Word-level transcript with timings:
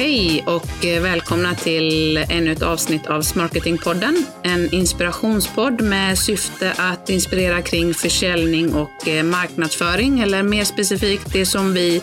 Hej 0.00 0.44
och 0.46 0.84
eh, 0.84 1.02
välkomna 1.02 1.54
till 1.54 2.16
ännu 2.16 2.52
ett 2.52 2.62
avsnitt 2.62 3.06
av 3.06 3.22
Smarketingpodden. 3.22 4.26
En 4.42 4.74
inspirationspodd 4.74 5.80
med 5.82 6.18
syfte 6.18 6.72
att 6.78 7.10
inspirera 7.10 7.62
kring 7.62 7.94
försäljning 7.94 8.74
och 8.74 9.08
eh, 9.08 9.24
marknadsföring, 9.24 10.20
eller 10.20 10.42
mer 10.42 10.64
specifikt 10.64 11.32
det 11.32 11.46
som 11.46 11.74
vi 11.74 12.02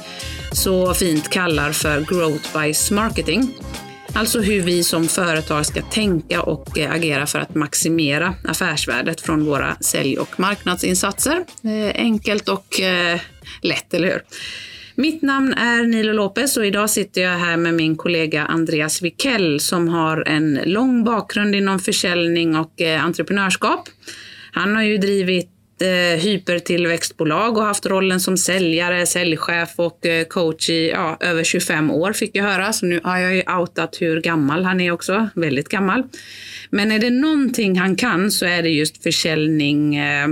så 0.51 0.93
fint 0.93 1.29
kallar 1.29 1.71
för 1.71 2.01
Growth 2.01 2.59
by 2.59 2.73
Smarketing. 2.73 3.53
Alltså 4.13 4.41
hur 4.41 4.61
vi 4.61 4.83
som 4.83 5.07
företag 5.07 5.65
ska 5.65 5.81
tänka 5.81 6.41
och 6.41 6.77
eh, 6.77 6.91
agera 6.91 7.25
för 7.25 7.39
att 7.39 7.55
maximera 7.55 8.35
affärsvärdet 8.43 9.21
från 9.21 9.45
våra 9.45 9.75
sälj 9.75 10.17
och 10.17 10.39
marknadsinsatser. 10.39 11.45
Enkelt 11.93 12.49
och 12.49 12.81
lätt, 13.61 13.93
eller 13.93 14.07
hur? 14.07 14.21
Mitt 14.99 15.21
namn 15.21 15.53
är 15.53 15.83
Nilo 15.83 16.13
Lopez 16.13 16.57
och 16.57 16.65
idag 16.65 16.89
sitter 16.89 17.21
jag 17.21 17.37
här 17.37 17.57
med 17.57 17.73
min 17.73 17.95
kollega 17.95 18.45
Andreas 18.45 19.01
Wikell 19.01 19.59
som 19.59 19.87
har 19.87 20.23
en 20.27 20.59
lång 20.65 21.03
bakgrund 21.03 21.55
inom 21.55 21.79
försäljning 21.79 22.55
och 22.55 22.81
eh, 22.81 23.05
entreprenörskap. 23.05 23.89
Han 24.51 24.75
har 24.75 24.83
ju 24.83 24.97
drivit 24.97 25.49
eh, 25.81 26.19
hypertillväxtbolag 26.19 27.57
och 27.57 27.63
haft 27.63 27.85
rollen 27.85 28.19
som 28.19 28.37
säljare, 28.37 29.05
säljchef 29.05 29.69
och 29.75 30.05
eh, 30.05 30.25
coach 30.25 30.69
i 30.69 30.89
ja, 30.89 31.17
över 31.19 31.43
25 31.43 31.91
år 31.91 32.13
fick 32.13 32.35
jag 32.35 32.43
höra. 32.43 32.73
Så 32.73 32.85
nu 32.85 32.99
har 33.03 33.17
jag 33.17 33.35
ju 33.35 33.43
outat 33.59 33.97
hur 33.99 34.21
gammal 34.21 34.63
han 34.63 34.81
är 34.81 34.91
också, 34.91 35.29
väldigt 35.35 35.69
gammal. 35.69 36.03
Men 36.69 36.91
är 36.91 36.99
det 36.99 37.09
någonting 37.09 37.79
han 37.79 37.95
kan 37.95 38.31
så 38.31 38.45
är 38.45 38.63
det 38.63 38.69
just 38.69 39.03
försäljning 39.03 39.95
eh, 39.95 40.27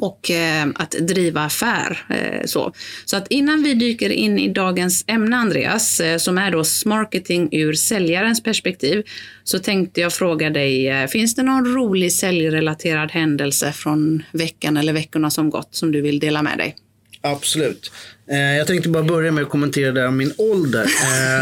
och 0.00 0.30
eh, 0.30 0.66
att 0.74 0.90
driva 0.90 1.40
affär. 1.40 2.06
Eh, 2.10 2.46
så. 2.46 2.72
så 3.04 3.16
att 3.16 3.28
innan 3.28 3.62
vi 3.62 3.74
dyker 3.74 4.10
in 4.10 4.38
i 4.38 4.48
dagens 4.48 5.04
ämne, 5.06 5.36
Andreas, 5.36 6.00
eh, 6.00 6.18
som 6.18 6.38
är 6.38 6.50
då 6.50 6.64
marketing 6.84 7.48
ur 7.52 7.72
säljarens 7.72 8.42
perspektiv, 8.42 9.04
så 9.44 9.58
tänkte 9.58 10.00
jag 10.00 10.12
fråga 10.12 10.50
dig, 10.50 10.88
eh, 10.88 11.06
finns 11.06 11.34
det 11.34 11.42
någon 11.42 11.74
rolig 11.74 12.12
säljrelaterad 12.12 13.10
händelse 13.10 13.72
från 13.72 14.22
veckan 14.32 14.76
eller 14.76 14.92
veckorna 14.92 15.30
som 15.30 15.50
gått 15.50 15.74
som 15.74 15.92
du 15.92 16.00
vill 16.00 16.20
dela 16.20 16.42
med 16.42 16.58
dig? 16.58 16.76
Absolut. 17.20 17.92
Eh, 18.30 18.56
jag 18.56 18.66
tänkte 18.66 18.88
bara 18.88 19.02
börja 19.02 19.32
med 19.32 19.42
att 19.42 19.50
kommentera 19.50 19.92
det 19.92 20.06
om 20.06 20.16
min 20.16 20.32
ålder. 20.36 20.86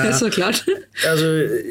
Eh, 0.06 0.16
Såklart. 0.16 0.64
Alltså, 1.10 1.26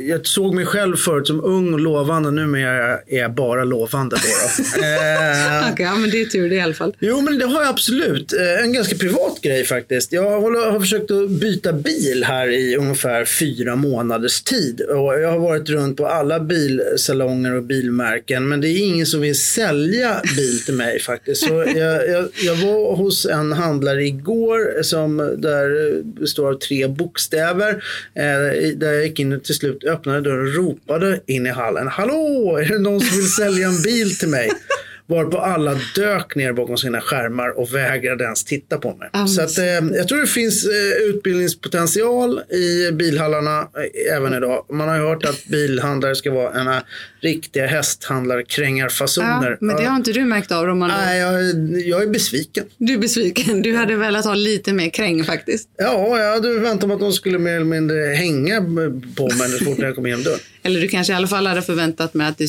jag 0.08 0.28
såg 0.28 0.56
mig 0.56 0.66
själv 0.66 0.96
förut 0.96 1.28
som 1.28 1.44
ung 1.44 1.74
och 1.74 1.80
lovande. 1.80 2.32
Nu 2.32 2.62
är 2.62 3.00
jag 3.18 3.34
bara 3.34 3.64
lovande. 3.64 4.16
Då, 4.16 4.80
eh, 4.80 5.74
okay, 5.74 5.86
ja, 5.86 5.96
men 5.96 6.10
det 6.10 6.22
är 6.22 6.26
tur 6.26 6.50
det 6.50 6.56
i 6.56 6.62
alla 6.62 6.74
fall. 6.74 6.96
Jo, 7.00 7.22
men 7.22 7.40
det 7.40 7.46
har 7.46 7.62
jag 7.62 7.70
absolut. 7.70 8.34
En 8.64 8.74
ganska 8.74 8.96
privat 8.96 9.42
grej 9.42 9.66
faktiskt. 9.66 10.12
Jag 10.12 10.42
har, 10.42 10.72
har 10.72 10.80
försökt 10.80 11.12
att 11.12 11.30
byta 11.30 11.74
bil 11.74 12.24
här 12.24 12.48
i 12.48 12.76
ungefär 12.76 13.26
fyra 13.26 13.76
månaders 13.76 14.42
tid. 14.42 14.82
Och 14.82 15.20
jag 15.20 15.32
har 15.32 15.40
varit 15.40 15.70
runt 15.70 15.98
på 15.98 16.08
alla 16.08 16.40
bilsalonger 16.40 17.56
och 17.56 17.64
bilmärken. 17.64 18.50
Men 18.50 18.62
det 18.62 18.68
är 18.68 18.78
ingen 18.78 19.06
som 19.06 19.22
vill 19.22 19.40
sälja 19.40 20.22
bil 20.38 20.66
till 20.66 20.74
mig 20.74 21.00
faktiskt. 21.00 21.48
Så 21.48 21.54
jag, 21.76 22.10
jag, 22.10 22.30
jag 22.36 22.56
var 22.56 22.96
hos 22.96 23.26
en 23.26 23.54
handlare 23.54 24.04
igår 24.04 24.84
som 24.84 25.09
där 25.18 26.02
består 26.04 26.50
av 26.50 26.54
tre 26.54 26.88
bokstäver. 26.88 27.84
Eh, 28.16 28.76
där 28.76 28.94
jag 28.94 29.04
gick 29.06 29.20
in 29.20 29.40
till 29.40 29.56
slut, 29.56 29.84
öppnade 29.84 30.22
dörren 30.22 30.48
och 30.48 30.54
ropade 30.54 31.20
in 31.26 31.46
i 31.46 31.50
hallen. 31.50 31.88
Hallå, 31.88 32.58
är 32.58 32.66
det 32.66 32.80
någon 32.80 33.02
som 33.02 33.18
vill 33.18 33.32
sälja 33.32 33.68
en 33.68 33.82
bil 33.82 34.16
till 34.16 34.30
mig? 34.30 34.50
Varpå 35.10 35.38
alla 35.38 35.76
dök 35.96 36.36
ner 36.36 36.54
bakom 36.54 36.78
sina 36.78 37.02
skärmar 37.02 37.60
och 37.60 37.74
vägrade 37.74 38.24
ens 38.24 38.44
titta 38.44 38.78
på 38.78 38.96
mig. 38.96 39.10
Um, 39.14 39.28
så 39.28 39.42
att, 39.42 39.58
eh, 39.58 39.66
jag 39.66 40.08
tror 40.08 40.22
det 40.22 40.28
finns 40.28 40.66
eh, 40.66 41.10
utbildningspotential 41.10 42.40
i 42.40 42.92
bilhallarna 42.92 43.60
eh, 43.60 44.16
även 44.16 44.34
idag. 44.34 44.66
Man 44.70 44.88
har 44.88 44.96
ju 44.96 45.02
hört 45.02 45.26
att 45.26 45.46
bilhandlare 45.46 46.16
ska 46.16 46.32
vara 46.32 46.62
ena 46.62 46.84
riktiga 47.22 47.68
hästhandlarkrängarfasoner. 47.68 49.50
Ja, 49.50 49.58
men 49.60 49.76
det 49.76 49.84
har 49.84 49.96
inte 49.96 50.12
du 50.12 50.26
märkt 50.26 50.52
av 50.52 50.66
Roman? 50.66 50.90
Nej, 50.90 51.20
jag, 51.20 51.44
jag 51.82 52.04
är 52.04 52.08
besviken. 52.08 52.66
Du 52.78 52.94
är 52.94 52.98
besviken. 52.98 53.62
Du 53.62 53.76
hade 53.76 53.96
velat 53.96 54.26
ha 54.26 54.34
lite 54.34 54.74
mer 54.74 54.90
kräng 54.90 55.24
faktiskt. 55.24 55.70
Ja, 55.78 56.20
jag 56.20 56.34
hade 56.34 56.60
väntat 56.60 56.88
mig 56.88 56.96
att 56.96 57.02
de 57.02 57.14
skulle 57.14 57.40
mer 57.40 57.54
eller 57.54 57.66
mindre 57.66 57.98
hänga 57.98 58.62
på 59.16 59.28
mig 59.38 59.50
så 59.60 59.66
fort 59.66 59.80
jag 59.80 59.96
kom 59.96 60.06
igenom 60.06 60.24
dörren. 60.24 60.40
Eller 60.64 60.82
du 60.82 60.88
kanske 60.88 61.14
i 61.14 61.16
alla 61.16 61.28
fall 61.28 61.48
hade 61.48 61.62
förväntat, 61.62 62.14
mig 62.14 62.28
att 62.28 62.38
det 62.38 62.48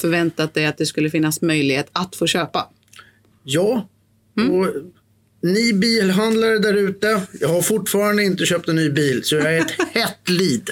förväntat 0.00 0.54
dig 0.54 0.66
att 0.66 0.78
det 0.78 0.86
skulle 0.86 1.10
finnas 1.10 1.42
möjlighet 1.42 1.88
att 2.00 2.16
få 2.16 2.26
köpa? 2.26 2.68
Ja. 3.44 3.88
Mm. 4.38 4.52
Och 4.54 4.66
ni 5.42 5.72
bilhandlare 5.72 6.58
där 6.58 6.74
ute, 6.74 7.22
jag 7.40 7.48
har 7.48 7.62
fortfarande 7.62 8.24
inte 8.24 8.46
köpt 8.46 8.68
en 8.68 8.76
ny 8.76 8.90
bil 8.90 9.24
så 9.24 9.34
jag 9.34 9.54
är 9.56 9.60
ett 9.60 9.70
hett 9.94 10.28
lid. 10.28 10.70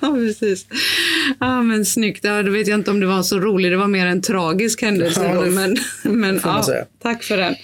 ja, 0.00 0.14
precis. 0.14 0.66
Ja, 1.40 1.62
men 1.62 1.86
snyggt. 1.86 2.24
Ja, 2.24 2.42
då 2.42 2.50
vet 2.52 2.68
jag 2.68 2.78
inte 2.78 2.90
om 2.90 3.00
det 3.00 3.06
var 3.06 3.22
så 3.22 3.40
roligt. 3.40 3.72
Det 3.72 3.76
var 3.76 3.86
mer 3.88 4.06
en 4.06 4.22
tragisk 4.22 4.82
händelse. 4.82 5.24
Ja, 5.24 5.40
men 5.40 5.76
men 6.02 6.40
ja, 6.44 6.64
tack 7.02 7.22
för 7.22 7.36
den. 7.36 7.54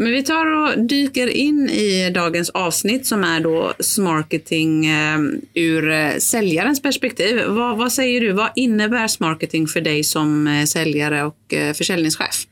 Men 0.00 0.12
vi 0.12 0.22
tar 0.22 0.46
och 0.46 0.78
dyker 0.78 1.26
in 1.26 1.70
i 1.70 2.10
dagens 2.10 2.50
avsnitt 2.50 3.06
som 3.06 3.24
är 3.24 3.40
då 3.40 3.72
smarketing 3.80 4.86
eh, 4.86 5.18
ur 5.54 5.90
eh, 5.90 6.16
säljarens 6.18 6.82
perspektiv. 6.82 7.44
Vad, 7.46 7.78
vad, 7.78 7.92
säger 7.92 8.20
du? 8.20 8.32
Vad 8.32 8.50
innebär 8.54 9.08
smarketing 9.08 9.66
för 9.66 9.80
dig 9.80 10.04
som 10.04 10.46
eh, 10.46 10.64
säljare 10.64 11.24
och 11.24 11.54
eh, 11.54 11.72
försäljningschef? 11.72 12.46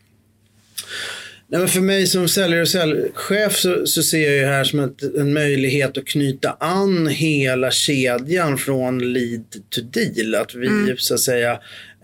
Nej, 1.49 1.61
men 1.61 1.69
för 1.69 1.81
mig 1.81 2.07
som 2.07 2.29
säljare 2.29 2.61
och 2.61 2.69
säljchef 2.69 3.57
så, 3.57 3.87
så 3.87 4.03
ser 4.03 4.31
jag 4.31 4.45
det 4.45 4.55
här 4.55 4.65
som 4.65 4.81
ett, 4.81 5.03
en 5.03 5.33
möjlighet 5.33 5.99
att 5.99 6.07
knyta 6.07 6.57
an 6.61 7.07
hela 7.07 7.71
kedjan 7.71 8.59
från 8.59 9.13
lead 9.13 9.45
to 9.71 9.81
deal. 9.81 10.35
Att 10.35 10.55
vi 10.55 10.67
mm. 10.67 10.97
så 10.97 11.15
att 11.15 11.21
säga 11.21 11.53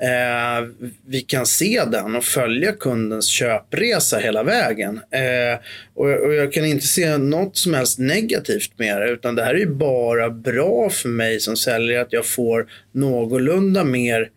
eh, 0.03 0.69
vi 1.07 1.21
kan 1.21 1.47
se 1.47 1.83
den 1.91 2.17
och 2.17 2.25
följa 2.25 2.73
kundens 2.73 3.27
köpresa 3.27 4.19
hela 4.19 4.43
vägen. 4.43 5.01
Eh, 5.11 5.61
och, 5.95 6.11
och, 6.11 6.35
jag 6.35 6.53
kan 6.53 6.65
inte 6.65 6.87
se 6.87 7.19
något 7.19 7.57
som 7.57 7.75
helst 7.75 7.99
negativt 7.99 8.73
med 8.77 9.01
det 9.01 9.11
utan 9.11 9.35
det 9.35 9.45
här 9.45 9.55
är 9.55 9.59
ju 9.59 9.75
bara 9.75 10.31
bra 10.31 10.91
för 10.91 11.09
mig 11.09 11.41
som 11.41 11.57
säljare 11.57 12.03
att 12.03 12.13
jag 12.13 12.27
får 12.27 12.67
någorlunda 12.93 13.85
mer 13.85 14.29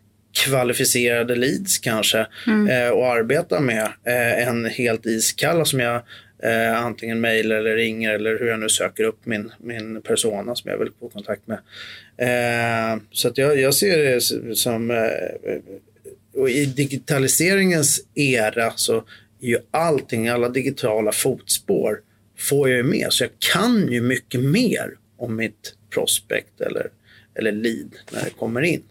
kvalificerade 0.43 1.35
leads 1.35 1.79
kanske 1.79 2.27
mm. 2.47 2.67
eh, 2.67 2.89
och 2.89 3.07
arbeta 3.07 3.59
med 3.59 3.83
eh, 4.03 4.47
än 4.47 4.65
helt 4.65 5.05
iskalla 5.05 5.65
som 5.65 5.79
jag 5.79 6.01
eh, 6.43 6.83
antingen 6.83 7.21
mejlar 7.21 7.55
eller 7.55 7.75
ringer 7.75 8.13
eller 8.13 8.39
hur 8.39 8.47
jag 8.47 8.59
nu 8.59 8.69
söker 8.69 9.03
upp 9.03 9.25
min, 9.25 9.51
min 9.59 10.01
persona 10.01 10.55
som 10.55 10.71
jag 10.71 10.77
vill 10.77 10.91
få 10.99 11.09
kontakt 11.09 11.41
med. 11.47 11.59
Eh, 12.17 13.01
så 13.11 13.27
att 13.27 13.37
jag, 13.37 13.59
jag 13.59 13.73
ser 13.73 13.97
det 13.97 14.21
som 14.55 14.91
eh, 14.91 15.57
och 16.35 16.49
i 16.49 16.65
digitaliseringens 16.65 18.05
era 18.15 18.71
så 18.75 18.97
är 19.41 19.47
ju 19.47 19.57
allting, 19.71 20.27
alla 20.27 20.49
digitala 20.49 21.11
fotspår 21.11 21.99
får 22.37 22.69
jag 22.69 22.77
ju 22.77 22.83
med. 22.83 23.07
Så 23.09 23.23
jag 23.23 23.31
kan 23.53 23.87
ju 23.91 24.01
mycket 24.01 24.43
mer 24.43 24.91
om 25.17 25.35
mitt 25.35 25.75
prospect 25.93 26.61
eller, 26.61 26.89
eller 27.35 27.51
lead 27.51 27.95
när 28.11 28.23
det 28.23 28.29
kommer 28.29 28.61
in. 28.61 28.83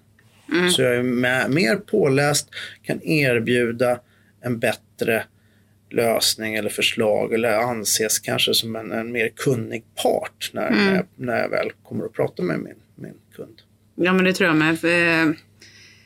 Mm. 0.55 0.71
Så 0.71 0.83
jag 0.83 0.97
är 0.97 1.03
med, 1.03 1.51
mer 1.51 1.77
påläst, 1.77 2.49
kan 2.83 3.03
erbjuda 3.03 4.01
en 4.41 4.59
bättre 4.59 5.25
lösning 5.91 6.55
eller 6.55 6.71
förslag 6.71 7.33
eller 7.35 7.59
anses 7.59 8.19
kanske 8.19 8.55
som 8.55 8.77
en, 8.77 8.93
en 8.93 9.13
mer 9.13 9.29
kunnig 9.37 9.85
part 10.03 10.51
när, 10.53 10.67
mm. 10.67 10.85
när, 10.85 10.95
jag, 10.95 11.07
när 11.17 11.41
jag 11.41 11.49
väl 11.49 11.73
kommer 11.83 12.05
att 12.05 12.13
prata 12.13 12.43
med 12.43 12.59
min, 12.61 12.75
min 12.95 13.15
kund. 13.37 13.63
Ja, 13.95 14.13
men 14.13 14.25
det 14.25 14.33
tror 14.33 14.49
jag 14.49 14.57
med. 14.57 14.81
För 14.81 15.35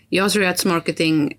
jag 0.09 0.31
tror 0.31 0.45
att 0.45 0.65
marketing 0.65 1.37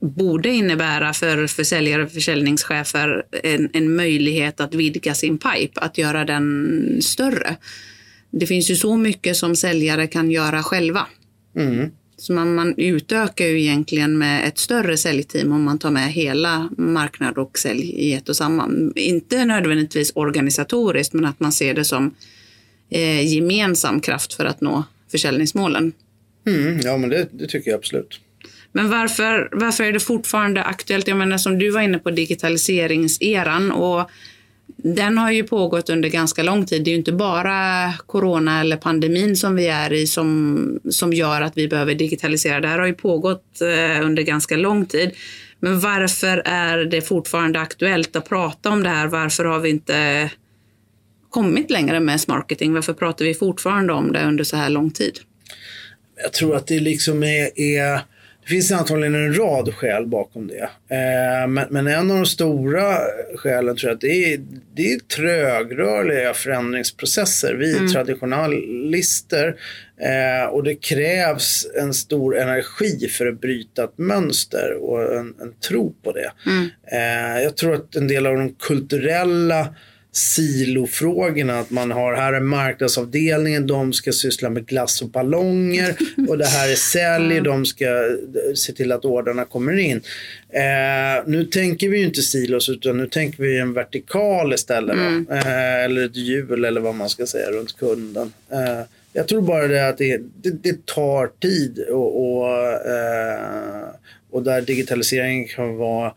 borde 0.00 0.48
innebära 0.48 1.12
för 1.12 1.46
försäljare 1.46 2.02
och 2.02 2.12
försäljningschefer 2.12 3.26
en, 3.42 3.70
en 3.72 3.96
möjlighet 3.96 4.60
att 4.60 4.74
vidga 4.74 5.14
sin 5.14 5.38
pipe, 5.38 5.80
att 5.80 5.98
göra 5.98 6.24
den 6.24 6.98
större. 7.02 7.56
Det 8.30 8.46
finns 8.46 8.70
ju 8.70 8.76
så 8.76 8.96
mycket 8.96 9.36
som 9.36 9.56
säljare 9.56 10.06
kan 10.06 10.30
göra 10.30 10.62
själva. 10.62 11.06
Mm. 11.56 11.90
Så 12.22 12.32
man, 12.32 12.54
man 12.54 12.74
utökar 12.76 13.44
ju 13.44 13.60
egentligen 13.60 14.18
med 14.18 14.48
ett 14.48 14.58
större 14.58 14.96
säljteam 14.96 15.52
om 15.52 15.62
man 15.62 15.78
tar 15.78 15.90
med 15.90 16.12
hela 16.12 16.70
marknad 16.78 17.38
och 17.38 17.58
sälj 17.58 17.82
i 17.82 18.14
ett 18.14 18.28
och 18.28 18.36
samma. 18.36 18.70
Inte 18.96 19.44
nödvändigtvis 19.44 20.12
organisatoriskt, 20.14 21.12
men 21.12 21.24
att 21.24 21.40
man 21.40 21.52
ser 21.52 21.74
det 21.74 21.84
som 21.84 22.14
eh, 22.90 23.34
gemensam 23.34 24.00
kraft 24.00 24.34
för 24.34 24.44
att 24.44 24.60
nå 24.60 24.84
försäljningsmålen. 25.10 25.92
Mm, 26.46 26.80
ja, 26.82 26.96
men 26.96 27.10
det, 27.10 27.28
det, 27.30 27.46
tycker 27.46 27.70
jag 27.70 27.78
absolut. 27.78 28.20
Men 28.72 28.90
varför, 28.90 29.48
varför 29.52 29.84
är 29.84 29.92
det 29.92 30.00
fortfarande 30.00 30.62
aktuellt? 30.62 31.08
Jag 31.08 31.16
menar 31.16 31.38
som 31.38 31.58
du 31.58 31.70
var 31.70 31.80
inne 31.80 31.98
på 31.98 32.10
digitaliseringseran 32.10 33.72
och 33.72 34.10
den 34.82 35.18
har 35.18 35.30
ju 35.30 35.44
pågått 35.44 35.90
under 35.90 36.08
ganska 36.08 36.42
lång 36.42 36.66
tid. 36.66 36.84
Det 36.84 36.88
är 36.88 36.92
ju 36.92 36.98
inte 36.98 37.12
bara 37.12 37.92
corona 38.06 38.60
eller 38.60 38.76
pandemin 38.76 39.36
som 39.36 39.56
vi 39.56 39.66
är 39.66 39.92
i 39.92 40.06
som, 40.06 40.80
som 40.90 41.12
gör 41.12 41.40
att 41.40 41.56
vi 41.56 41.68
behöver 41.68 41.94
digitalisera. 41.94 42.60
Det 42.60 42.68
här 42.68 42.78
har 42.78 42.86
ju 42.86 42.94
pågått 42.94 43.60
eh, 43.60 44.06
under 44.06 44.22
ganska 44.22 44.56
lång 44.56 44.86
tid. 44.86 45.10
Men 45.60 45.80
varför 45.80 46.42
är 46.44 46.84
det 46.84 47.02
fortfarande 47.02 47.60
aktuellt 47.60 48.16
att 48.16 48.28
prata 48.28 48.70
om 48.70 48.82
det 48.82 48.88
här? 48.88 49.06
Varför 49.06 49.44
har 49.44 49.60
vi 49.60 49.70
inte 49.70 50.30
kommit 51.30 51.70
längre 51.70 52.00
med 52.00 52.20
marketing? 52.28 52.74
Varför 52.74 52.92
pratar 52.92 53.24
vi 53.24 53.34
fortfarande 53.34 53.92
om 53.92 54.12
det 54.12 54.24
under 54.24 54.44
så 54.44 54.56
här 54.56 54.70
lång 54.70 54.90
tid? 54.90 55.18
Jag 56.22 56.32
tror 56.32 56.56
att 56.56 56.66
det 56.66 56.80
liksom 56.80 57.22
är, 57.22 57.60
är 57.60 58.00
det 58.42 58.48
finns 58.48 58.72
antagligen 58.72 59.14
en 59.14 59.38
rad 59.38 59.74
skäl 59.74 60.06
bakom 60.06 60.46
det. 60.46 60.62
Eh, 60.88 61.48
men, 61.48 61.66
men, 61.70 61.86
en 61.86 62.10
av 62.10 62.16
de 62.16 62.26
stora 62.26 62.96
skälen 63.36 63.76
tror 63.76 63.90
jag 63.90 63.94
att 63.94 64.00
det 64.00 64.34
är, 64.34 64.40
det 64.74 64.92
är 64.92 64.98
trögrörliga 64.98 66.34
förändringsprocesser. 66.34 67.54
Vi 67.54 67.76
mm. 67.76 67.88
traditionalister 67.88 69.56
eh, 70.00 70.48
och 70.50 70.64
det 70.64 70.74
krävs 70.74 71.66
en 71.80 71.94
stor 71.94 72.38
energi 72.38 73.08
för 73.08 73.26
att 73.26 73.40
bryta 73.40 73.84
ett 73.84 73.98
mönster 73.98 74.76
och 74.82 75.14
en, 75.14 75.34
en 75.40 75.52
tro 75.68 75.94
på 76.04 76.12
det. 76.12 76.32
Mm. 76.46 76.68
Eh, 76.92 77.42
jag 77.42 77.56
tror 77.56 77.74
att 77.74 77.96
en 77.96 78.08
del 78.08 78.26
av 78.26 78.36
de 78.36 78.54
kulturella 78.54 79.74
silofrågorna. 80.12 81.58
Att 81.58 81.70
man 81.70 81.90
har, 81.90 82.14
här 82.14 82.32
är 82.32 82.40
marknadsavdelningen, 82.40 83.66
de 83.66 83.92
ska 83.92 84.12
syssla 84.12 84.50
med 84.50 84.66
glass 84.66 85.02
och 85.02 85.08
ballonger 85.08 85.96
och 86.28 86.38
det 86.38 86.46
här 86.46 86.70
är 86.70 86.74
sälj, 86.74 87.40
de 87.40 87.66
ska 87.66 87.86
se 88.54 88.72
till 88.72 88.92
att 88.92 89.04
orderna 89.04 89.44
kommer 89.44 89.78
in. 89.78 90.00
Eh, 90.48 91.26
nu 91.26 91.44
tänker 91.44 91.88
vi 91.88 91.98
ju 91.98 92.04
inte 92.04 92.22
silos 92.22 92.68
utan 92.68 92.96
nu 92.96 93.06
tänker 93.06 93.42
vi 93.42 93.58
en 93.58 93.72
vertikal 93.72 94.52
istället. 94.52 94.96
Mm. 94.96 95.26
Eh, 95.30 95.84
eller 95.84 96.04
ett 96.04 96.16
hjul 96.16 96.64
eller 96.64 96.80
vad 96.80 96.94
man 96.94 97.08
ska 97.08 97.26
säga 97.26 97.50
runt 97.50 97.76
kunden. 97.76 98.32
Eh, 98.50 98.86
jag 99.12 99.28
tror 99.28 99.42
bara 99.42 99.66
det 99.66 99.88
att 99.88 99.98
det, 99.98 100.20
det, 100.42 100.62
det 100.62 100.86
tar 100.86 101.30
tid 101.40 101.78
och, 101.78 102.38
och, 102.38 102.48
eh, 102.90 103.88
och 104.30 104.42
där 104.42 104.60
digitaliseringen 104.60 105.48
kan 105.48 105.76
vara 105.76 106.12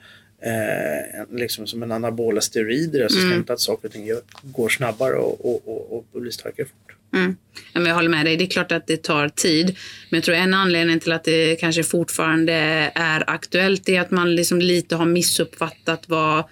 eh, 0.45 1.38
liksom 1.38 1.68
som 1.68 1.83
en 1.83 1.92
anabola 1.92 2.42
steroider. 2.42 3.03
Alltså 3.03 3.19
mm. 3.19 3.38
inte 3.38 3.53
att 3.53 3.59
saker 3.59 3.88
och 3.88 3.94
ting 3.94 4.09
går 4.44 4.69
snabbare 4.69 5.15
och, 5.15 5.45
och, 5.45 5.68
och, 5.68 6.06
och 6.13 6.21
blir 6.21 6.31
starkare 6.31 6.65
fort. 6.65 6.95
Mm. 7.13 7.36
jag 7.74 7.95
håller 7.95 8.09
med 8.09 8.25
dig. 8.25 8.38
Det 8.38 8.44
är 8.44 8.50
klart 8.50 8.71
att 8.71 8.88
det 8.88 9.03
tar 9.03 9.30
tid. 9.30 9.65
Men 10.09 10.18
jag 10.18 10.24
tror 10.24 10.36
en 10.36 10.53
anledning 10.53 11.00
till 11.00 11.12
att 11.12 11.24
det 11.24 11.56
kanske 11.56 11.83
fortfarande 11.83 12.53
är 12.95 13.30
aktuellt 13.30 13.89
är 13.89 14.01
att 14.01 14.12
man 14.12 14.36
liksom 14.36 14.59
lite 14.59 14.95
har 14.95 15.06
missuppfattat 15.06 16.03
vad, 16.07 16.44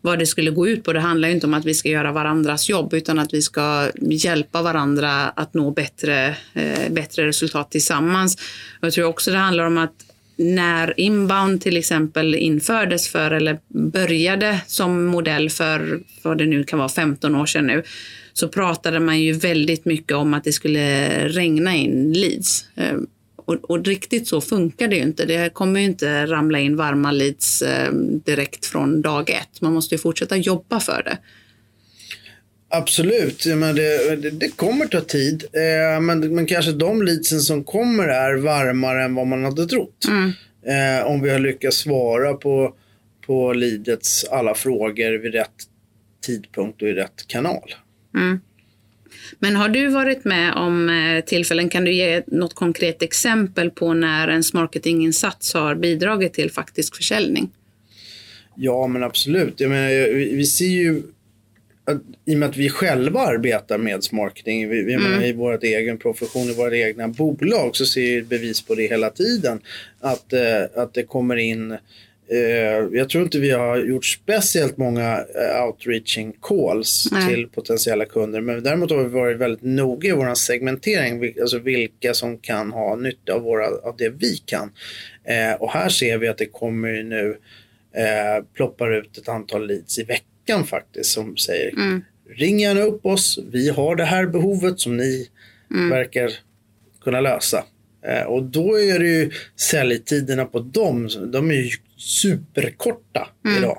vad 0.00 0.18
det 0.18 0.26
skulle 0.26 0.50
gå 0.50 0.68
ut 0.68 0.84
på. 0.84 0.92
Det 0.92 1.00
handlar 1.00 1.28
inte 1.28 1.46
om 1.46 1.54
att 1.54 1.64
vi 1.64 1.74
ska 1.74 1.88
göra 1.88 2.12
varandras 2.12 2.68
jobb 2.68 2.94
utan 2.94 3.18
att 3.18 3.34
vi 3.34 3.42
ska 3.42 3.90
hjälpa 4.00 4.62
varandra 4.62 5.28
att 5.28 5.54
nå 5.54 5.70
bättre, 5.70 6.36
eh, 6.52 6.90
bättre 6.90 7.26
resultat 7.26 7.70
tillsammans. 7.70 8.36
Och 8.80 8.86
jag 8.86 8.92
tror 8.92 9.06
också 9.06 9.30
det 9.30 9.36
handlar 9.36 9.64
om 9.64 9.78
att 9.78 10.11
när 10.36 11.00
inbound 11.00 11.60
till 11.60 11.76
exempel 11.76 12.34
infördes 12.34 13.08
för 13.08 13.30
eller 13.30 13.58
började 13.68 14.60
som 14.66 15.04
modell 15.04 15.50
för 15.50 16.00
vad 16.22 16.38
det 16.38 16.46
nu 16.46 16.64
kan 16.64 16.78
vara 16.78 16.88
15 16.88 17.34
år 17.34 17.46
sedan 17.46 17.66
nu 17.66 17.82
så 18.32 18.48
pratade 18.48 19.00
man 19.00 19.20
ju 19.20 19.32
väldigt 19.32 19.84
mycket 19.84 20.16
om 20.16 20.34
att 20.34 20.44
det 20.44 20.52
skulle 20.52 21.08
regna 21.28 21.74
in 21.74 22.12
leads. 22.12 22.66
Ehm, 22.74 23.06
och, 23.36 23.70
och 23.70 23.84
riktigt 23.84 24.28
så 24.28 24.40
funkar 24.40 24.88
det 24.88 24.96
ju 24.96 25.02
inte. 25.02 25.24
Det 25.24 25.54
kommer 25.54 25.80
ju 25.80 25.86
inte 25.86 26.26
ramla 26.26 26.58
in 26.58 26.76
varma 26.76 27.12
leads 27.12 27.62
ehm, 27.62 28.20
direkt 28.20 28.66
från 28.66 29.02
dag 29.02 29.30
ett. 29.30 29.60
Man 29.60 29.72
måste 29.72 29.94
ju 29.94 29.98
fortsätta 29.98 30.36
jobba 30.36 30.80
för 30.80 31.02
det. 31.02 31.18
Absolut, 32.74 33.46
men 33.46 33.74
det, 33.74 34.16
det, 34.16 34.30
det, 34.30 34.48
kommer 34.48 34.86
ta 34.86 35.00
tid. 35.00 35.44
Eh, 35.52 36.00
men, 36.00 36.34
men 36.34 36.46
kanske 36.46 36.72
de 36.72 37.02
leadsen 37.02 37.40
som 37.40 37.64
kommer 37.64 38.08
är 38.08 38.34
varmare 38.36 39.04
än 39.04 39.14
vad 39.14 39.26
man 39.26 39.44
hade 39.44 39.66
trott. 39.66 40.08
Mm. 40.08 40.32
Eh, 40.66 41.06
om 41.06 41.22
vi 41.22 41.30
har 41.30 41.38
lyckats 41.38 41.76
svara 41.76 42.34
på, 42.34 42.74
på 43.26 43.52
leadets 43.52 44.24
alla 44.24 44.54
frågor 44.54 45.18
vid 45.18 45.32
rätt 45.32 45.50
tidpunkt 46.26 46.82
och 46.82 46.88
i 46.88 46.92
rätt 46.92 47.26
kanal. 47.26 47.74
Mm. 48.14 48.40
Men 49.38 49.56
har 49.56 49.68
du 49.68 49.88
varit 49.88 50.24
med 50.24 50.54
om 50.54 50.88
eh, 50.88 51.24
tillfällen, 51.24 51.68
kan 51.68 51.84
du 51.84 51.92
ge 51.92 52.22
något 52.26 52.54
konkret 52.54 53.02
exempel 53.02 53.70
på 53.70 53.94
när 53.94 54.28
ens 54.28 54.52
marketinginsats 54.52 55.54
har 55.54 55.74
bidragit 55.74 56.34
till 56.34 56.50
faktisk 56.50 56.96
försäljning? 56.96 57.50
Ja, 58.56 58.86
men 58.86 59.02
absolut. 59.02 59.60
Jag 59.60 59.70
menar, 59.70 60.14
vi 60.14 60.44
ser 60.44 60.66
ju 60.66 61.02
i 62.24 62.34
och 62.34 62.38
med 62.38 62.48
att 62.48 62.56
vi 62.56 62.70
själva 62.70 63.20
arbetar 63.20 63.78
med 63.78 64.02
marketing, 64.12 64.68
vi, 64.68 64.82
vi 64.82 64.94
mm. 64.94 65.22
i 65.22 65.32
vår 65.32 65.64
egen 65.64 65.98
profession, 65.98 66.42
i 66.42 66.54
våra 66.54 66.76
egna 66.76 67.08
bolag, 67.08 67.76
så 67.76 67.86
ser 67.86 68.00
vi 68.00 68.22
bevis 68.22 68.62
på 68.62 68.74
det 68.74 68.86
hela 68.86 69.10
tiden. 69.10 69.60
Att, 70.00 70.32
eh, 70.32 70.62
att 70.74 70.94
det 70.94 71.02
kommer 71.02 71.36
in 71.36 71.72
eh, 71.72 72.38
jag 72.92 73.08
tror 73.08 73.24
inte 73.24 73.38
vi 73.38 73.50
har 73.50 73.78
gjort 73.78 74.04
speciellt 74.04 74.76
många 74.76 75.18
eh, 75.18 75.66
outreaching 75.66 76.32
calls 76.42 77.08
Nej. 77.12 77.34
till 77.34 77.48
potentiella 77.48 78.04
kunder. 78.04 78.40
Men 78.40 78.62
däremot 78.62 78.90
har 78.90 79.02
vi 79.02 79.08
varit 79.08 79.38
väldigt 79.38 79.62
noga 79.62 80.08
i 80.08 80.12
vår 80.12 80.34
segmentering. 80.34 81.34
Alltså 81.40 81.58
vilka 81.58 82.14
som 82.14 82.38
kan 82.38 82.72
ha 82.72 82.96
nytta 82.96 83.32
av, 83.32 83.42
våra, 83.42 83.66
av 83.66 83.94
det 83.98 84.08
vi 84.08 84.36
kan. 84.36 84.72
och 85.58 85.72
här 85.72 85.88
ser 85.88 86.18
vi 86.18 86.28
att 86.28 86.38
det 86.38 86.46
kommer 86.46 87.02
nu 87.02 87.36
eh, 87.94 88.44
ploppar 88.54 88.92
ut 88.92 89.18
ett 89.18 89.28
antal 89.28 89.66
leads 89.66 89.98
i 89.98 90.02
veckan 90.02 90.26
veckan 90.42 90.66
faktiskt 90.66 91.10
som 91.10 91.36
säger 91.36 91.72
mm. 91.72 92.02
ring 92.36 92.60
gärna 92.60 92.80
upp 92.80 93.06
oss. 93.06 93.38
Vi 93.52 93.68
har 93.68 93.96
det 93.96 94.04
här 94.04 94.26
behovet 94.26 94.80
som 94.80 94.96
ni 94.96 95.28
mm. 95.70 95.90
verkar 95.90 96.30
kunna 97.04 97.20
lösa. 97.20 97.64
Eh, 98.06 98.22
och 98.22 98.42
då 98.42 98.80
är 98.80 98.98
det 98.98 99.08
ju 99.08 99.30
säljtiderna 99.56 100.44
på 100.44 100.58
dem, 100.60 101.08
de 101.32 101.50
är 101.50 101.54
ju 101.54 101.70
superkorta 101.96 103.28
mm. 103.44 103.58
idag. 103.58 103.78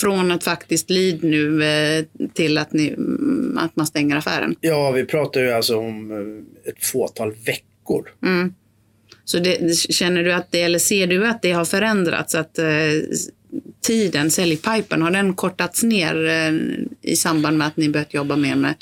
Från 0.00 0.30
ett 0.30 0.44
faktiskt 0.44 0.90
lead 0.90 1.24
nu 1.24 1.64
eh, 1.64 2.04
till 2.34 2.58
att, 2.58 2.72
ni, 2.72 2.88
mm, 2.88 3.58
att 3.58 3.76
man 3.76 3.86
stänger 3.86 4.16
affären? 4.16 4.56
Ja, 4.60 4.90
vi 4.90 5.04
pratar 5.04 5.40
ju 5.40 5.50
alltså 5.50 5.76
om 5.76 6.10
eh, 6.10 6.70
ett 6.70 6.84
fåtal 6.84 7.32
veckor. 7.46 8.08
Mm. 8.22 8.54
Så 9.24 9.38
det, 9.38 9.76
känner 9.76 10.22
du 10.22 10.32
att 10.32 10.52
det, 10.52 10.62
eller 10.62 10.78
ser 10.78 11.06
du 11.06 11.26
att 11.26 11.42
det 11.42 11.52
har 11.52 11.64
förändrats? 11.64 12.34
Att 12.34 12.58
eh, 12.58 12.66
tiden, 13.82 14.30
säljpipen, 14.30 15.02
har 15.02 15.10
den 15.10 15.34
kortats 15.34 15.82
ner 15.82 16.28
eh, 16.28 16.52
i 17.02 17.16
samband 17.16 17.58
med 17.58 17.66
att 17.66 17.76
ni 17.76 17.88
börjat 17.88 18.14
jobba 18.14 18.36
mer 18.36 18.56
med 18.56 18.74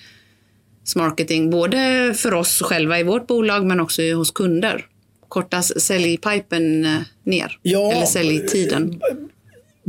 marketing, 0.97 1.51
både 1.51 2.15
för 2.17 2.35
oss 2.35 2.63
själva 2.63 3.01
i 3.01 3.03
vårt 3.03 3.27
bolag 3.27 3.67
men 3.67 3.81
också 3.81 4.03
hos 4.03 4.31
kunder? 4.31 4.87
Kortas 5.29 5.81
säljpipen 5.81 6.85
eh, 6.85 7.01
ner? 7.25 7.59
Ja, 7.63 7.93
eller 7.93 8.07
säljtiden? 8.07 9.01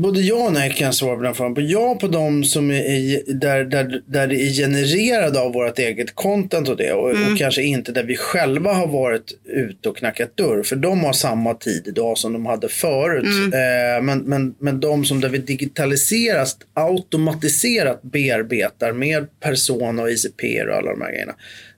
Både 0.02 0.22
ja 0.22 0.46
och 0.46 0.54
nej 0.54 0.72
kan 0.72 0.86
jag 0.86 0.96
svara 0.96 1.16
på 1.16 1.24
den 1.24 1.36
frågan. 1.36 1.70
Ja 1.70 1.96
på 1.96 2.08
de 2.08 2.44
som 2.44 2.72
är 2.72 3.34
där, 3.34 3.64
där, 3.64 4.02
där 4.06 4.28
det 4.28 4.36
är 4.36 4.50
genererade 4.50 5.40
av 5.42 5.54
vårt 5.54 5.80
eget 5.80 6.16
content 6.16 6.70
och 6.70 6.78
det. 6.78 6.94
Och, 6.94 7.12
mm. 7.12 7.32
och, 7.32 7.38
kanske 7.38 7.64
inte 7.64 7.92
där 7.92 8.04
vi 8.04 8.18
själva 8.18 8.74
har 8.74 8.88
varit 8.88 9.40
ute 9.46 9.90
och 9.90 9.98
knackat 9.98 10.38
dörr. 10.38 10.64
För 10.64 10.76
de 10.76 11.04
har 11.04 11.14
samma 11.14 11.54
tid 11.54 11.88
idag 11.88 12.18
som 12.18 12.34
de 12.34 12.46
hade 12.46 12.70
förut. 12.70 13.24
Mm. 13.24 13.54
Eh, 13.54 14.02
men, 14.02 14.20
men, 14.20 14.56
men 14.60 14.80
de 14.80 15.06
som 15.06 15.22
där 15.22 15.30
vi 15.30 15.38
digitaliserat, 15.38 16.58
automatiserat 16.74 18.02
bearbetar 18.02 18.94
med 18.94 19.40
persona 19.40 20.02
och 20.02 20.10
ICP 20.10 20.64
och 20.64 20.76
alla 20.76 20.92
de 20.92 21.02
här 21.02 21.12
grejerna. 21.12 21.36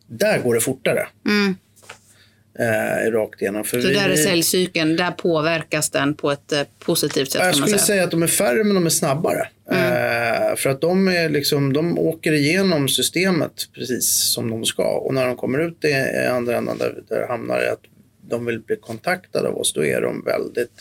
Där 0.08 0.40
går 0.40 0.54
det 0.54 0.62
fortare. 0.62 1.08
Mm 1.30 1.56
eh, 2.62 3.12
rakt 3.12 3.42
igenom. 3.42 3.64
För 3.64 3.82
så 3.82 3.88
vi, 3.88 3.94
där 3.94 4.10
är 4.10 4.16
säljcykeln, 4.16 4.96
där 4.96 5.12
påverkas 5.12 5.90
den 5.90 6.14
på 6.14 6.32
ett 6.32 6.52
eh, 6.52 6.62
positivt 6.80 7.32
sätt? 7.32 7.42
Jag 7.44 7.56
skulle 7.56 7.68
säga. 7.68 7.80
säga. 7.80 8.04
att 8.04 8.12
de 8.12 8.24
är 8.24 8.28
färre 8.28 8.64
men 8.64 8.76
de 8.76 8.86
är 8.86 8.90
snabbare. 8.90 9.48
Mm. 9.72 10.52
Eh, 10.52 10.56
för 10.56 10.70
att 10.70 10.82
de, 10.82 11.08
är 11.08 11.30
liksom, 11.30 11.74
de 11.74 12.00
åker 12.00 12.32
igenom 12.32 12.90
systemet 12.90 13.52
precis 13.76 14.34
som 14.34 14.50
de 14.50 14.66
ska. 14.66 14.84
Och 14.84 15.14
när 15.14 15.26
de 15.26 15.36
kommer 15.36 15.60
ut 15.60 15.86
i 15.86 15.94
andra 16.32 16.58
änden 16.58 16.78
där, 16.78 17.04
där 17.10 17.28
hamnar 17.28 17.60
det 17.60 17.72
att 17.72 17.84
de 18.30 18.46
vill 18.46 18.60
bli 18.60 18.76
kontaktade 18.76 19.48
av 19.48 19.58
oss, 19.58 19.74
då 19.74 19.86
är 19.86 20.02
de 20.02 20.24
väldigt 20.26 20.72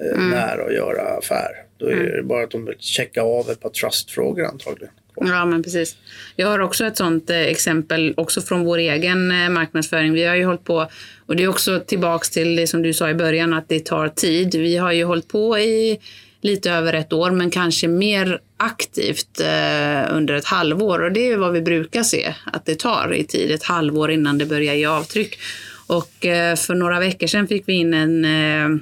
eh, 0.00 0.18
mm. 0.18 0.30
nära 0.30 0.64
att 0.64 0.74
göra 0.74 1.02
affär. 1.02 1.64
Då 1.78 1.86
är 1.86 1.92
mm. 1.92 2.16
det 2.16 2.22
bara 2.22 2.44
att 2.44 2.50
de 2.50 2.64
vill 2.64 2.78
checka 2.78 3.22
av 3.22 3.50
ett 3.50 3.60
par 3.60 3.70
trustfrågor 3.70 4.44
antagligen. 4.44 4.94
Ja, 5.20 5.44
men 5.44 5.62
precis. 5.62 5.96
Jag 6.36 6.48
har 6.48 6.58
också 6.58 6.84
ett 6.84 6.96
sånt 6.96 7.30
eh, 7.30 7.40
exempel 7.40 8.14
också 8.16 8.40
från 8.40 8.64
vår 8.64 8.78
egen 8.78 9.30
eh, 9.30 9.48
marknadsföring. 9.48 10.12
Vi 10.12 10.24
har 10.24 10.36
ju 10.36 10.44
hållit 10.44 10.64
på, 10.64 10.90
och 11.26 11.36
det 11.36 11.42
är 11.42 11.48
också 11.48 11.80
tillbaks 11.80 12.30
till 12.30 12.56
det 12.56 12.66
som 12.66 12.82
du 12.82 12.94
sa 12.94 13.10
i 13.10 13.14
början, 13.14 13.54
att 13.54 13.68
det 13.68 13.86
tar 13.86 14.08
tid. 14.08 14.54
Vi 14.54 14.76
har 14.76 14.92
ju 14.92 15.04
hållit 15.04 15.28
på 15.28 15.58
i 15.58 15.98
lite 16.40 16.70
över 16.70 16.92
ett 16.92 17.12
år, 17.12 17.30
men 17.30 17.50
kanske 17.50 17.88
mer 17.88 18.40
aktivt 18.56 19.40
eh, 19.40 20.16
under 20.16 20.34
ett 20.34 20.44
halvår. 20.44 21.02
Och 21.02 21.12
det 21.12 21.30
är 21.32 21.36
vad 21.36 21.52
vi 21.52 21.62
brukar 21.62 22.02
se 22.02 22.34
att 22.52 22.64
det 22.64 22.74
tar 22.74 23.14
i 23.14 23.24
tid, 23.24 23.50
ett 23.50 23.64
halvår 23.64 24.10
innan 24.10 24.38
det 24.38 24.46
börjar 24.46 24.74
ge 24.74 24.86
avtryck. 24.86 25.38
Och 25.86 26.26
eh, 26.26 26.56
för 26.56 26.74
några 26.74 27.00
veckor 27.00 27.26
sedan 27.26 27.48
fick 27.48 27.68
vi 27.68 27.72
in 27.72 27.94
en 27.94 28.24
eh, 28.24 28.80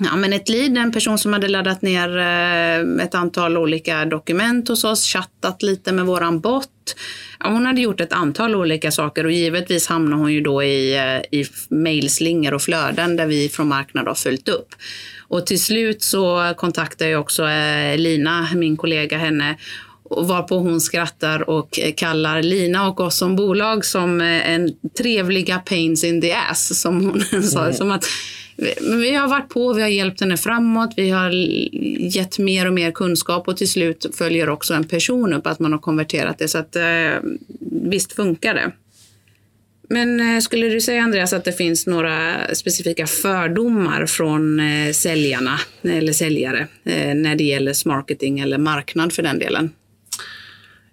Ja, 0.00 0.16
men 0.16 0.32
ett 0.32 0.48
lead, 0.48 0.78
en 0.78 0.92
person 0.92 1.18
som 1.18 1.32
hade 1.32 1.48
laddat 1.48 1.82
ner 1.82 2.18
eh, 2.18 3.04
ett 3.04 3.14
antal 3.14 3.56
olika 3.56 4.04
dokument 4.04 4.68
hos 4.68 4.84
oss, 4.84 5.04
chattat 5.04 5.62
lite 5.62 5.92
med 5.92 6.06
våran 6.06 6.40
bot. 6.40 6.96
Ja, 7.40 7.50
hon 7.50 7.66
hade 7.66 7.80
gjort 7.80 8.00
ett 8.00 8.12
antal 8.12 8.54
olika 8.54 8.90
saker 8.90 9.24
och 9.24 9.32
givetvis 9.32 9.86
hamnade 9.86 10.22
hon 10.22 10.32
ju 10.32 10.40
då 10.40 10.62
i, 10.62 10.96
eh, 10.96 11.38
i 11.38 11.46
mejlslingor 11.68 12.54
och 12.54 12.62
flöden 12.62 13.16
där 13.16 13.26
vi 13.26 13.48
från 13.48 13.68
marknad 13.68 14.06
har 14.06 14.14
följt 14.14 14.48
upp. 14.48 14.68
Och 15.28 15.46
till 15.46 15.62
slut 15.62 16.02
så 16.02 16.54
kontaktade 16.56 17.10
jag 17.10 17.20
också 17.20 17.48
eh, 17.48 17.96
Lina, 17.96 18.48
min 18.54 18.76
kollega, 18.76 19.18
henne 19.18 19.56
Varpå 20.10 20.58
hon 20.58 20.80
skrattar 20.80 21.50
och 21.50 21.78
kallar 21.96 22.42
Lina 22.42 22.88
och 22.88 23.00
oss 23.00 23.16
som 23.18 23.36
bolag 23.36 23.84
som 23.84 24.20
en 24.20 24.72
trevliga 24.98 25.58
pains 25.58 26.04
in 26.04 26.20
the 26.20 26.32
ass, 26.32 26.80
som 26.80 27.04
hon 27.04 27.42
sa. 27.42 27.62
Mm. 27.62 27.74
Som 27.74 27.90
att 27.90 28.04
vi 28.80 29.14
har 29.14 29.28
varit 29.28 29.48
på, 29.48 29.72
vi 29.72 29.82
har 29.82 29.88
hjälpt 29.88 30.20
henne 30.20 30.36
framåt, 30.36 30.90
vi 30.96 31.10
har 31.10 31.30
gett 32.16 32.38
mer 32.38 32.66
och 32.66 32.72
mer 32.72 32.90
kunskap 32.90 33.48
och 33.48 33.56
till 33.56 33.70
slut 33.70 34.06
följer 34.14 34.48
också 34.48 34.74
en 34.74 34.84
person 34.84 35.32
upp 35.32 35.46
att 35.46 35.58
man 35.58 35.72
har 35.72 35.78
konverterat 35.78 36.38
det. 36.38 36.48
Så 36.48 36.58
att 36.58 36.76
eh, 36.76 36.82
visst 37.60 38.12
funkar 38.12 38.54
det. 38.54 38.72
Men 39.88 40.34
eh, 40.34 40.40
skulle 40.40 40.68
du 40.68 40.80
säga 40.80 41.02
Andreas 41.02 41.32
att 41.32 41.44
det 41.44 41.52
finns 41.52 41.86
några 41.86 42.36
specifika 42.54 43.06
fördomar 43.06 44.06
från 44.06 44.60
eh, 44.60 44.92
säljarna 44.92 45.60
eller 45.82 46.12
säljare 46.12 46.66
när 47.14 47.36
det 47.36 47.44
gäller 47.44 47.88
marketing 47.88 48.40
eller 48.40 48.58
marknad 48.58 49.12
för 49.12 49.22
den 49.22 49.38
delen? 49.38 49.70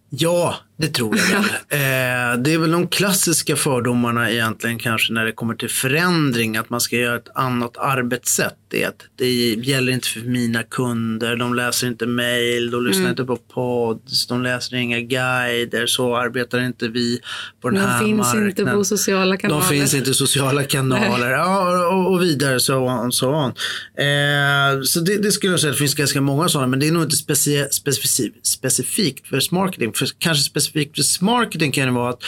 Ja, 0.10 0.56
det 0.78 0.88
tror 0.88 1.18
jag 1.18 1.26
väl. 1.26 1.46
Eh, 1.70 2.38
det 2.38 2.54
är 2.54 2.58
väl 2.58 2.72
de 2.72 2.88
klassiska 2.88 3.56
fördomarna 3.56 4.32
egentligen 4.32 4.80
kanske 4.80 5.14
när 5.14 5.26
det 5.26 5.32
kommer 5.32 5.56
till 5.56 5.70
förändring, 5.70 6.58
att 6.58 6.70
man 6.70 6.82
ska 6.82 6.96
göra 6.96 7.16
ett 7.16 7.30
annat 7.36 7.78
arbetssätt. 7.78 8.56
Det, 8.68 9.10
det 9.16 9.34
gäller 9.54 9.92
inte 9.92 10.08
för 10.08 10.20
mina 10.20 10.64
kunder, 10.64 11.36
de 11.36 11.54
läser 11.54 11.88
inte 11.88 12.06
mail, 12.06 12.72
de 12.72 12.86
lyssnar 12.86 13.02
mm. 13.02 13.10
inte 13.10 13.24
på 13.24 13.36
pods, 13.36 14.28
de 14.28 14.44
läser 14.44 14.76
inga 14.76 15.00
guider, 15.00 15.88
så 15.88 16.16
arbetar 16.16 16.60
inte 16.60 16.88
vi 16.88 17.20
på 17.62 17.70
den 17.70 17.80
de 17.80 17.86
här 17.86 18.02
marknaden. 18.02 18.18
De 18.18 18.24
finns 18.32 18.60
inte 18.60 18.72
på 18.72 18.84
sociala 18.84 19.38
kanaler. 19.38 19.62
De 19.62 19.70
finns 19.70 19.94
inte 19.94 20.10
i 20.10 20.14
sociala 20.14 20.64
kanaler 20.64 21.32
ja, 21.32 21.88
och, 21.88 22.14
och 22.14 22.22
vidare 22.22 22.60
så 22.60 22.78
on. 22.78 23.12
Så, 23.12 23.30
on. 23.30 23.50
Eh, 23.98 24.82
så 24.84 25.00
det, 25.00 25.18
det, 25.18 25.32
skulle 25.32 25.54
jag 25.54 25.60
säga, 25.60 25.72
det 25.72 25.78
finns 25.78 25.96
ganska 25.96 26.22
många 26.22 26.50
sådana, 26.50 26.68
men 26.68 26.80
det 26.80 26.88
är 26.88 26.92
nog 26.92 27.04
inte 27.04 27.16
speci 27.16 27.68
specifikt, 27.72 28.48
specifikt 28.48 29.28
för 29.28 29.56
marketing. 29.56 29.94
För 29.94 30.08
kanske 30.20 30.44
specifikt 30.44 30.65
för 30.72 31.24
marketing 31.24 31.72
kan 31.72 31.86
det 31.86 31.92
vara 31.92 32.10
att 32.10 32.24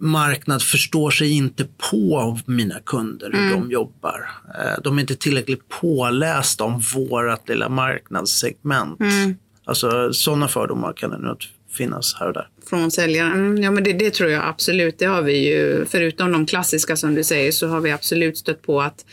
marknad 0.00 0.62
förstår 0.62 1.10
sig 1.10 1.30
inte 1.30 1.66
på 1.90 2.38
mina 2.46 2.80
kunder, 2.86 3.30
hur 3.32 3.40
mm. 3.40 3.60
de 3.60 3.70
jobbar. 3.70 4.30
Eh, 4.54 4.82
de 4.84 4.96
är 4.96 5.00
inte 5.00 5.16
tillräckligt 5.16 5.68
pålästa 5.68 6.64
om 6.64 6.82
vårt 6.94 7.48
lilla 7.48 7.68
marknadssegment. 7.68 9.00
Mm. 9.00 9.36
Alltså 9.64 10.12
sådana 10.12 10.48
fördomar 10.48 10.92
kan 10.92 11.10
det 11.10 11.18
nog 11.18 11.36
finnas 11.72 12.16
här 12.20 12.26
och 12.26 12.32
där. 12.32 12.48
Från 12.70 12.90
säljaren? 12.90 13.32
Mm, 13.32 13.62
ja, 13.62 13.70
men 13.70 13.84
det, 13.84 13.92
det, 13.92 14.10
tror 14.10 14.30
jag 14.30 14.44
absolut. 14.44 14.98
Det 14.98 15.04
har 15.04 15.22
vi 15.22 15.48
ju, 15.48 15.84
förutom 15.88 16.32
de 16.32 16.46
klassiska 16.46 16.96
som 16.96 17.14
du 17.14 17.24
säger, 17.24 17.52
så 17.52 17.68
har 17.68 17.80
vi 17.80 17.90
absolut 17.90 18.38
stött 18.38 18.62
på 18.62 18.82
att 18.82 19.04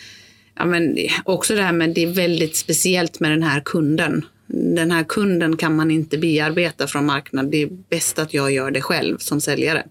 ja, 0.56 0.66
men 0.66 0.98
också 1.24 1.56
det 1.56 1.62
här 1.62 1.74
med 1.74 1.90
det 1.90 2.04
är 2.04 2.14
väldigt 2.14 2.56
speciellt 2.56 3.20
med 3.20 3.32
den 3.32 3.44
här 3.44 3.62
kunden 3.66 4.26
den 4.48 4.92
här 4.92 5.04
kunden 5.04 5.58
kan 5.58 5.76
man 5.76 5.92
inte 5.92 6.18
bearbeta 6.18 6.88
från 6.88 7.06
marknaden. 7.06 7.52
Det 7.52 7.62
är 7.62 7.70
bäst 7.90 8.20
att 8.20 8.34
jag 8.34 8.52
gör 8.52 8.72
det 8.72 8.82
själv 8.82 9.18
som 9.18 9.42
säljare. 9.42 9.84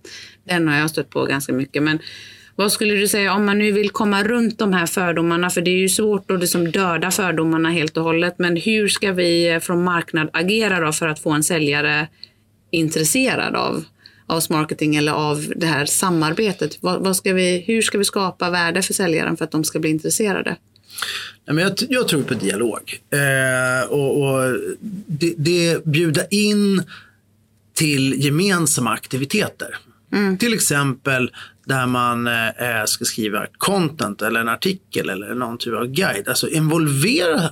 Den 0.44 0.68
har 0.68 0.76
jag 0.76 0.90
stött 0.90 1.10
på 1.10 1.24
ganska 1.24 1.52
mycket. 1.52 1.82
Men 1.82 1.98
vad 2.56 2.72
skulle 2.72 2.94
du 2.94 3.08
säga 3.08 3.34
om 3.34 3.44
man 3.44 3.58
nu 3.58 3.72
vill 3.72 3.90
komma 3.90 4.24
runt 4.24 4.58
de 4.58 4.72
här 4.72 4.86
fördomarna? 4.86 5.50
För 5.50 5.60
det 5.60 5.70
är 5.70 5.78
ju 5.78 5.88
svårt 5.88 6.30
att 6.30 6.40
liksom 6.40 6.70
döda 6.70 7.10
fördomarna 7.10 7.70
helt 7.70 7.96
och 7.96 8.04
hållet. 8.04 8.34
Men 8.38 8.56
hur 8.56 8.88
ska 8.88 9.12
vi 9.12 9.58
från 9.62 9.84
marknad 9.84 10.30
agera 10.32 10.80
då 10.80 10.92
för 10.92 11.08
att 11.08 11.18
få 11.18 11.30
en 11.30 11.44
säljare 11.44 12.08
intresserad 12.70 13.56
av, 13.56 13.84
av 14.26 14.42
marketing 14.50 14.96
eller 14.96 15.12
av 15.12 15.52
det 15.56 15.66
här 15.66 15.86
samarbetet? 15.86 16.78
Vad, 16.80 17.04
vad 17.04 17.16
ska 17.16 17.32
vi, 17.32 17.64
hur 17.66 17.82
ska 17.82 17.98
vi 17.98 18.04
skapa 18.04 18.50
värde 18.50 18.82
för 18.82 18.94
säljaren 18.94 19.36
för 19.36 19.44
att 19.44 19.50
de 19.50 19.64
ska 19.64 19.78
bli 19.78 19.90
intresserade? 19.90 20.56
Nej, 21.46 21.54
men 21.54 21.58
jag, 21.58 21.74
jag 21.88 22.08
tror 22.08 22.22
på 22.22 22.34
dialog. 22.34 23.00
Eh, 23.10 23.90
och, 23.90 24.22
och 24.22 24.56
det, 25.06 25.34
det 25.36 25.84
bjuda 25.84 26.26
in 26.26 26.82
till 27.74 28.24
gemensamma 28.24 28.92
aktiviteter. 28.92 29.76
Mm. 30.12 30.38
Till 30.38 30.54
exempel 30.54 31.30
där 31.66 31.86
man 31.86 32.26
eh, 32.26 32.84
ska 32.86 33.04
skriva 33.04 33.46
content 33.58 34.22
eller 34.22 34.40
en 34.40 34.48
artikel 34.48 35.10
eller 35.10 35.34
någon 35.34 35.58
typ 35.58 35.74
av 35.74 35.86
guide. 35.86 36.28
Alltså 36.28 36.48
involvera 36.48 37.50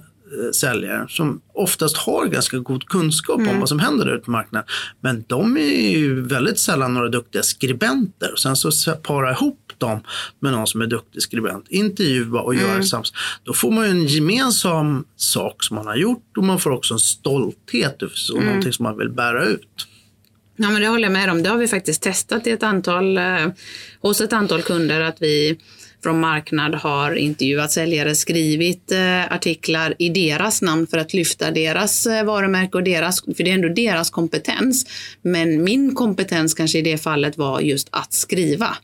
säljare 0.54 1.06
som 1.08 1.40
oftast 1.54 1.96
har 1.96 2.26
ganska 2.26 2.58
god 2.58 2.86
kunskap 2.86 3.38
mm. 3.40 3.50
om 3.50 3.60
vad 3.60 3.68
som 3.68 3.78
händer 3.78 4.14
ute 4.14 4.24
på 4.24 4.30
marknaden. 4.30 4.68
Men 5.00 5.24
de 5.26 5.56
är 5.56 5.90
ju 5.90 6.20
väldigt 6.20 6.58
sällan 6.58 6.94
några 6.94 7.08
duktiga 7.08 7.42
skribenter. 7.42 8.32
Och 8.32 8.38
sen 8.38 8.56
så 8.56 8.92
para 9.02 9.32
ihop 9.32 9.72
dem 9.78 10.00
med 10.40 10.52
någon 10.52 10.66
som 10.66 10.80
är 10.80 10.86
duktig 10.86 11.22
skribent, 11.22 11.68
intervjua 11.68 12.40
och 12.40 12.54
mm. 12.54 12.66
göra 12.66 12.82
sams. 12.82 13.12
Då 13.44 13.52
får 13.52 13.70
man 13.70 13.84
en 13.84 14.06
gemensam 14.06 15.04
sak 15.16 15.62
som 15.62 15.76
man 15.76 15.86
har 15.86 15.96
gjort 15.96 16.36
och 16.36 16.44
man 16.44 16.60
får 16.60 16.70
också 16.70 16.94
en 16.94 17.00
stolthet 17.00 18.02
och 18.02 18.10
mm. 18.34 18.46
någonting 18.46 18.72
som 18.72 18.82
man 18.82 18.98
vill 18.98 19.10
bära 19.10 19.44
ut. 19.44 19.86
Ja, 20.56 20.70
men 20.70 20.82
det 20.82 20.88
håller 20.88 21.02
jag 21.02 21.12
med 21.12 21.30
om. 21.30 21.42
Det 21.42 21.48
har 21.48 21.58
vi 21.58 21.68
faktiskt 21.68 22.02
testat 22.02 22.46
i 22.46 22.50
ett 22.50 22.62
antal, 22.62 23.18
eh, 23.18 23.46
hos 24.00 24.20
ett 24.20 24.32
antal 24.32 24.62
kunder 24.62 25.00
att 25.00 25.16
vi 25.22 25.58
från 26.02 26.20
marknad 26.20 26.74
har 26.74 27.14
intervjuat 27.14 27.72
säljare, 27.72 28.14
skrivit 28.14 28.92
eh, 28.92 29.32
artiklar 29.32 29.94
i 29.98 30.08
deras 30.08 30.62
namn 30.62 30.86
för 30.86 30.98
att 30.98 31.14
lyfta 31.14 31.50
deras 31.50 32.06
eh, 32.06 32.24
varumärke 32.24 32.76
och 32.76 32.84
deras, 32.84 33.20
för 33.20 33.44
det 33.44 33.50
är 33.50 33.54
ändå 33.54 33.68
deras 33.68 34.10
kompetens. 34.10 34.86
Men 35.22 35.64
min 35.64 35.94
kompetens 35.94 36.54
kanske 36.54 36.78
i 36.78 36.82
det 36.82 36.98
fallet 36.98 37.38
var 37.38 37.60
just 37.60 37.88
att 37.90 38.12
skriva. 38.12 38.76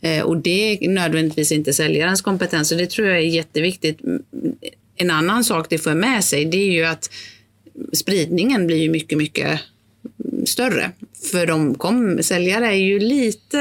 Eh, 0.00 0.22
och 0.22 0.36
det 0.36 0.72
är 0.84 0.88
nödvändigtvis 0.88 1.52
inte 1.52 1.72
säljarens 1.72 2.22
kompetens 2.22 2.72
och 2.72 2.78
det 2.78 2.90
tror 2.90 3.08
jag 3.08 3.16
är 3.16 3.22
jätteviktigt. 3.22 3.98
En 4.96 5.10
annan 5.10 5.44
sak 5.44 5.66
det 5.70 5.78
får 5.78 5.94
med 5.94 6.24
sig 6.24 6.44
det 6.44 6.56
är 6.56 6.72
ju 6.72 6.84
att 6.84 7.10
spridningen 7.92 8.66
blir 8.66 8.76
ju 8.76 8.90
mycket, 8.90 9.18
mycket 9.18 9.60
mm, 10.24 10.46
större. 10.46 10.90
För 11.30 11.46
de 11.46 11.74
kom, 11.74 12.22
säljare 12.22 12.66
är 12.66 12.76
ju 12.76 12.98
lite 12.98 13.58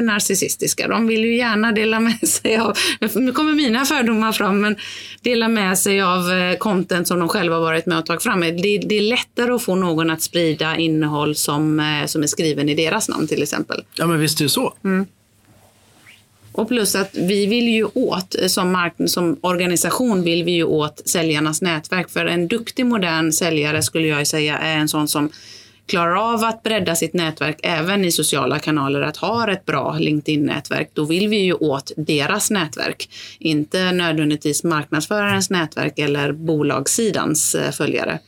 narcissistiska. 0.00 0.88
De 0.88 1.06
vill 1.06 1.24
ju 1.24 1.36
gärna 1.36 1.72
dela 1.72 2.00
med 2.00 2.18
sig 2.28 2.56
av, 2.56 2.76
nu 3.14 3.32
kommer 3.32 3.52
mina 3.52 3.84
fördomar 3.84 4.32
fram, 4.32 4.60
men 4.60 4.76
dela 5.22 5.48
med 5.48 5.78
sig 5.78 6.02
av 6.02 6.32
eh, 6.32 6.56
content 6.56 7.08
som 7.08 7.18
de 7.18 7.28
själva 7.28 7.58
varit 7.58 7.86
med 7.86 7.98
och 7.98 8.06
tagit 8.06 8.22
fram. 8.22 8.40
Det, 8.40 8.78
det 8.78 8.98
är 8.98 9.02
lättare 9.02 9.52
att 9.52 9.62
få 9.62 9.74
någon 9.74 10.10
att 10.10 10.22
sprida 10.22 10.76
innehåll 10.76 11.34
som, 11.34 11.80
eh, 11.80 12.06
som 12.06 12.22
är 12.22 12.26
skriven 12.26 12.68
i 12.68 12.74
deras 12.74 13.08
namn 13.08 13.26
till 13.26 13.42
exempel. 13.42 13.84
Ja 13.94 14.06
men 14.06 14.20
visst 14.20 14.40
är 14.40 14.44
det 14.44 14.50
så. 14.50 14.74
Mm. 14.84 15.06
Och 16.52 16.68
plus 16.68 16.94
att 16.94 17.14
vi 17.14 17.46
vill 17.46 17.68
ju 17.68 17.84
åt, 17.94 18.36
som, 18.46 18.72
mark- 18.72 19.10
som 19.10 19.36
organisation 19.40 20.22
vill 20.22 20.44
vi 20.44 20.52
ju 20.52 20.64
åt 20.64 21.02
säljarnas 21.08 21.62
nätverk. 21.62 22.10
För 22.10 22.26
en 22.26 22.48
duktig 22.48 22.86
modern 22.86 23.32
säljare 23.32 23.82
skulle 23.82 24.06
jag 24.06 24.26
säga 24.26 24.58
är 24.58 24.76
en 24.76 24.88
sån 24.88 25.08
som 25.08 25.30
klarar 25.86 26.32
av 26.34 26.44
att 26.44 26.62
bredda 26.62 26.94
sitt 26.94 27.14
nätverk 27.14 27.60
även 27.62 28.04
i 28.04 28.12
sociala 28.12 28.58
kanaler, 28.58 29.00
att 29.00 29.16
ha 29.16 29.52
ett 29.52 29.64
bra 29.64 29.98
LinkedIn-nätverk, 29.98 30.90
då 30.92 31.04
vill 31.04 31.28
vi 31.28 31.36
ju 31.36 31.52
åt 31.52 31.92
deras 31.96 32.50
nätverk. 32.50 33.08
Inte 33.38 33.92
nödvändigtvis 33.92 34.64
marknadsförarens 34.64 35.50
nätverk 35.50 35.98
eller 35.98 36.32
bolagssidans 36.32 37.54
eh, 37.54 37.70
följare. 37.70 38.18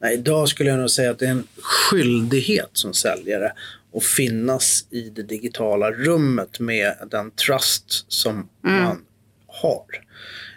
Nej, 0.00 0.14
idag 0.14 0.48
skulle 0.48 0.70
jag 0.70 0.78
nog 0.78 0.90
säga 0.90 1.10
att 1.10 1.18
det 1.18 1.26
är 1.26 1.30
en 1.30 1.46
skyldighet 1.60 2.70
som 2.72 2.94
säljare 2.94 3.52
att 3.94 4.04
finnas 4.04 4.86
i 4.90 5.10
det 5.10 5.22
digitala 5.22 5.90
rummet 5.90 6.60
med 6.60 6.94
den 7.10 7.30
trust 7.30 8.12
som 8.12 8.48
mm. 8.66 8.82
man 8.82 9.02
har. 9.46 9.84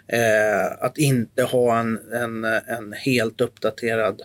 Eh, 0.06 0.84
att 0.84 0.98
inte 0.98 1.42
ha 1.42 1.78
en, 1.78 1.98
en, 2.12 2.44
en 2.44 2.92
helt 2.92 3.40
uppdaterad 3.40 4.22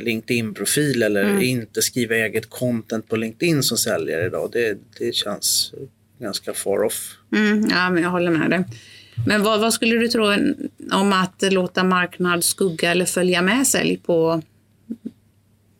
LinkedIn-profil 0.00 1.02
eller 1.02 1.22
mm. 1.22 1.42
inte 1.42 1.82
skriva 1.82 2.14
eget 2.14 2.50
content 2.50 3.08
på 3.08 3.16
LinkedIn 3.16 3.62
som 3.62 3.78
säljare 3.78 4.26
idag. 4.26 4.50
Det, 4.52 4.78
det 4.98 5.14
känns 5.14 5.74
ganska 6.18 6.52
far 6.52 6.82
off. 6.82 7.16
Mm, 7.32 7.68
ja, 7.70 7.90
men 7.90 8.02
jag 8.02 8.10
håller 8.10 8.30
med 8.30 8.50
dig. 8.50 8.64
Men 9.26 9.42
vad, 9.42 9.60
vad, 9.60 9.74
skulle 9.74 9.96
du 9.96 10.08
tro 10.08 10.24
om 10.92 11.12
att 11.12 11.42
låta 11.52 11.84
marknad 11.84 12.44
skugga 12.44 12.90
eller 12.90 13.04
följa 13.04 13.42
med 13.42 13.66
sälj 13.66 13.96
på, 13.96 14.42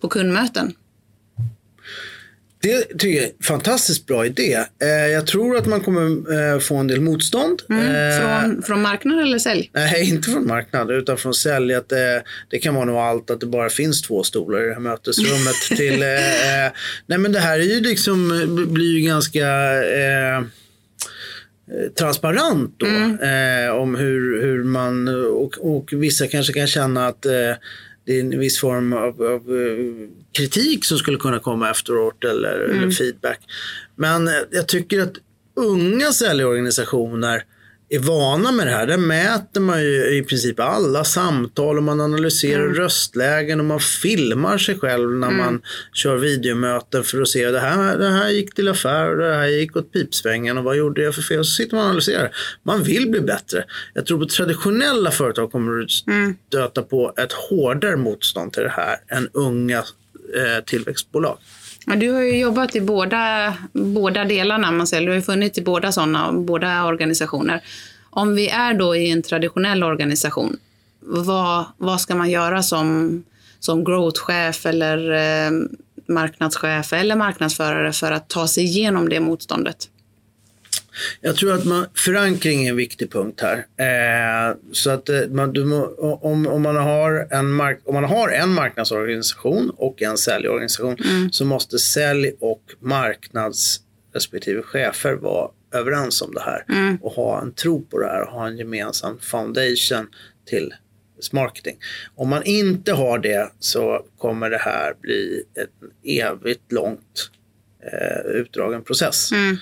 på 0.00 0.08
kundmöten? 0.08 0.72
Det 2.62 2.98
tycker 2.98 3.08
jag 3.08 3.24
är 3.24 3.28
en 3.28 3.42
fantastiskt 3.42 4.06
bra 4.06 4.26
idé. 4.26 4.64
Eh, 4.82 4.88
jag 4.88 5.26
tror 5.26 5.56
att 5.56 5.66
man 5.66 5.80
kommer 5.80 6.32
eh, 6.54 6.58
få 6.58 6.76
en 6.76 6.86
del 6.86 7.00
motstånd. 7.00 7.62
Mm, 7.70 7.84
eh, 7.84 8.20
från, 8.20 8.62
från 8.62 8.82
marknad 8.82 9.20
eller 9.20 9.38
sälj? 9.38 9.70
Nej, 9.74 10.08
inte 10.08 10.30
från 10.30 10.46
marknad 10.46 10.90
utan 10.90 11.16
från 11.16 11.34
sälj. 11.34 11.74
Att 11.74 11.88
det, 11.88 12.22
det 12.50 12.58
kan 12.58 12.74
vara 12.74 12.84
nog 12.84 12.96
allt 12.96 13.30
att 13.30 13.40
det 13.40 13.46
bara 13.46 13.70
finns 13.70 14.02
två 14.02 14.22
stolar 14.22 14.64
i 14.64 14.66
det 14.66 14.72
här 14.72 14.80
mötesrummet. 14.80 15.54
till, 15.76 15.98
nej 17.06 17.18
men 17.18 17.32
det 17.32 17.40
här 17.40 17.58
är 17.58 17.64
ju 17.64 17.80
liksom, 17.80 18.28
blir 18.70 18.98
ju 18.98 19.00
ganska 19.00 19.46
eh, 19.84 20.42
transparent 21.98 22.74
då. 22.76 22.86
Mm. 22.86 23.18
Eh, 23.20 23.74
om 23.74 23.94
hur, 23.94 24.42
hur 24.42 24.64
man, 24.64 25.08
och, 25.08 25.58
och 25.58 25.92
vissa 25.92 26.26
kanske 26.26 26.52
kan 26.52 26.66
känna 26.66 27.06
att 27.06 27.26
eh, 27.26 27.54
det 28.10 28.16
är 28.16 28.20
en 28.20 28.38
viss 28.38 28.60
form 28.60 28.92
av, 28.92 29.22
av 29.22 29.58
eh, 29.60 30.08
kritik 30.32 30.84
som 30.84 30.98
skulle 30.98 31.18
kunna 31.18 31.38
komma 31.38 31.70
efteråt 31.70 32.24
eller, 32.24 32.64
mm. 32.64 32.78
eller 32.78 32.90
feedback. 32.90 33.40
Men 33.96 34.30
jag 34.50 34.68
tycker 34.68 35.00
att 35.00 35.12
unga 35.56 36.12
säljorganisationer 36.12 37.44
är 37.92 37.98
vana 37.98 38.52
med 38.52 38.66
det 38.66 38.70
här, 38.70 38.86
där 38.86 38.96
mäter 38.96 39.60
man 39.60 39.82
ju 39.82 40.18
i 40.18 40.22
princip 40.22 40.60
alla 40.60 41.04
samtal 41.04 41.76
och 41.76 41.82
man 41.82 42.00
analyserar 42.00 42.64
mm. 42.64 42.74
röstlägen 42.74 43.60
och 43.60 43.66
man 43.66 43.80
filmar 43.80 44.58
sig 44.58 44.78
själv 44.78 45.10
när 45.10 45.28
mm. 45.28 45.38
man 45.38 45.62
kör 45.92 46.16
videomöten 46.16 47.04
för 47.04 47.22
att 47.22 47.28
se 47.28 47.50
det 47.50 47.60
här, 47.60 47.98
det 47.98 48.08
här 48.08 48.28
gick 48.28 48.54
till 48.54 48.68
affär 48.68 49.10
och 49.10 49.16
det 49.16 49.34
här 49.34 49.46
gick 49.46 49.76
åt 49.76 49.92
pipsvängen 49.92 50.58
och 50.58 50.64
vad 50.64 50.76
gjorde 50.76 51.02
jag 51.02 51.14
för 51.14 51.22
fel? 51.22 51.44
Så 51.44 51.50
sitter 51.50 51.74
man 51.74 51.84
och 51.84 51.88
analyserar. 51.88 52.30
Man 52.62 52.82
vill 52.82 53.10
bli 53.10 53.20
bättre. 53.20 53.64
Jag 53.94 54.06
tror 54.06 54.18
på 54.18 54.26
traditionella 54.26 55.10
företag 55.10 55.52
kommer 55.52 55.72
du 55.72 55.86
mm. 56.06 56.36
stöta 56.48 56.82
på 56.82 57.14
ett 57.16 57.32
hårdare 57.32 57.96
motstånd 57.96 58.52
till 58.52 58.62
det 58.62 58.72
här 58.76 58.96
än 59.08 59.28
unga 59.32 59.78
eh, 59.78 60.64
tillväxtbolag. 60.66 61.38
Ja, 61.86 61.96
du 61.96 62.10
har 62.10 62.20
ju 62.20 62.38
jobbat 62.38 62.76
i 62.76 62.80
båda, 62.80 63.54
båda 63.72 64.24
delarna, 64.24 64.70
man 64.70 64.86
säger. 64.86 65.02
du 65.02 65.08
har 65.08 65.16
ju 65.16 65.22
funnits 65.22 65.58
i 65.58 65.62
båda 65.62 65.92
sådana, 65.92 66.32
båda 66.32 66.84
organisationer. 66.84 67.62
Om 68.10 68.34
vi 68.34 68.48
är 68.48 68.74
då 68.74 68.96
i 68.96 69.10
en 69.10 69.22
traditionell 69.22 69.82
organisation, 69.82 70.56
vad, 71.00 71.64
vad 71.76 72.00
ska 72.00 72.14
man 72.14 72.30
göra 72.30 72.62
som, 72.62 73.22
som 73.58 73.84
growth-chef 73.84 74.66
eller 74.66 75.10
eh, 75.12 75.50
marknadschef 76.08 76.92
eller 76.92 77.16
marknadsförare 77.16 77.92
för 77.92 78.12
att 78.12 78.28
ta 78.28 78.48
sig 78.48 78.64
igenom 78.64 79.08
det 79.08 79.20
motståndet? 79.20 79.88
Jag 81.20 81.36
tror 81.36 81.52
att 81.52 81.64
man, 81.64 81.86
förankring 81.94 82.64
är 82.66 82.70
en 82.70 82.76
viktig 82.76 83.12
punkt 83.12 83.42
här. 83.42 83.56
Eh, 83.58 84.56
så 84.72 84.90
att 84.90 85.08
eh, 85.08 85.20
man, 85.30 85.52
du, 85.52 85.62
om, 85.62 86.46
om, 86.46 86.62
man 86.62 86.76
har 86.76 87.28
en 87.30 87.50
mark, 87.50 87.80
om 87.84 87.94
man 87.94 88.04
har 88.04 88.28
en 88.28 88.50
marknadsorganisation 88.50 89.70
och 89.76 90.02
en 90.02 90.18
säljorganisation 90.18 90.96
mm. 91.04 91.32
så 91.32 91.44
måste 91.44 91.78
sälj 91.78 92.32
och 92.40 92.62
marknads 92.80 93.80
respektive 94.14 94.62
chefer 94.62 95.12
vara 95.14 95.50
överens 95.74 96.22
om 96.22 96.34
det 96.34 96.40
här 96.40 96.64
mm. 96.68 96.96
och 96.96 97.12
ha 97.12 97.42
en 97.42 97.52
tro 97.52 97.82
på 97.82 97.98
det 97.98 98.06
här 98.06 98.22
och 98.22 98.32
ha 98.32 98.46
en 98.46 98.56
gemensam 98.56 99.18
foundation 99.18 100.06
till 100.48 100.74
marketing. 101.32 101.76
Om 102.14 102.28
man 102.28 102.42
inte 102.42 102.92
har 102.92 103.18
det 103.18 103.52
så 103.58 104.06
kommer 104.18 104.50
det 104.50 104.58
här 104.58 104.94
bli 105.00 105.42
en 105.54 105.90
evigt 106.04 106.72
långt 106.72 107.30
eh, 107.92 108.30
utdragen 108.30 108.84
process. 108.84 109.32
Mm. 109.32 109.56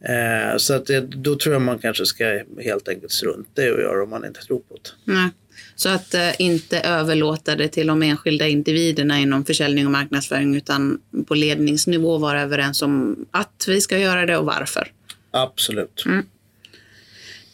Eh, 0.00 0.56
så 0.56 0.74
att 0.74 0.86
det, 0.86 1.00
då 1.00 1.36
tror 1.36 1.52
jag 1.54 1.62
man 1.62 1.78
kanske 1.78 2.06
ska 2.06 2.24
helt 2.60 2.88
enkelt 2.88 3.12
strunta 3.12 3.62
i 3.62 3.70
att 3.70 3.80
göra 3.80 4.02
om 4.02 4.10
man 4.10 4.24
inte 4.24 4.40
tror 4.40 4.58
på 4.58 4.74
det. 4.74 5.12
Nej. 5.12 5.30
Så 5.76 5.88
att 5.88 6.14
eh, 6.14 6.40
inte 6.40 6.80
överlåta 6.80 7.56
det 7.56 7.68
till 7.68 7.86
de 7.86 8.02
enskilda 8.02 8.46
individerna 8.46 9.18
inom 9.18 9.44
försäljning 9.44 9.86
och 9.86 9.92
marknadsföring 9.92 10.56
utan 10.56 11.00
på 11.26 11.34
ledningsnivå 11.34 12.18
vara 12.18 12.42
överens 12.42 12.82
om 12.82 13.26
att 13.30 13.64
vi 13.68 13.80
ska 13.80 13.98
göra 13.98 14.26
det 14.26 14.36
och 14.36 14.46
varför. 14.46 14.92
Absolut. 15.30 16.02
Mm. 16.06 16.26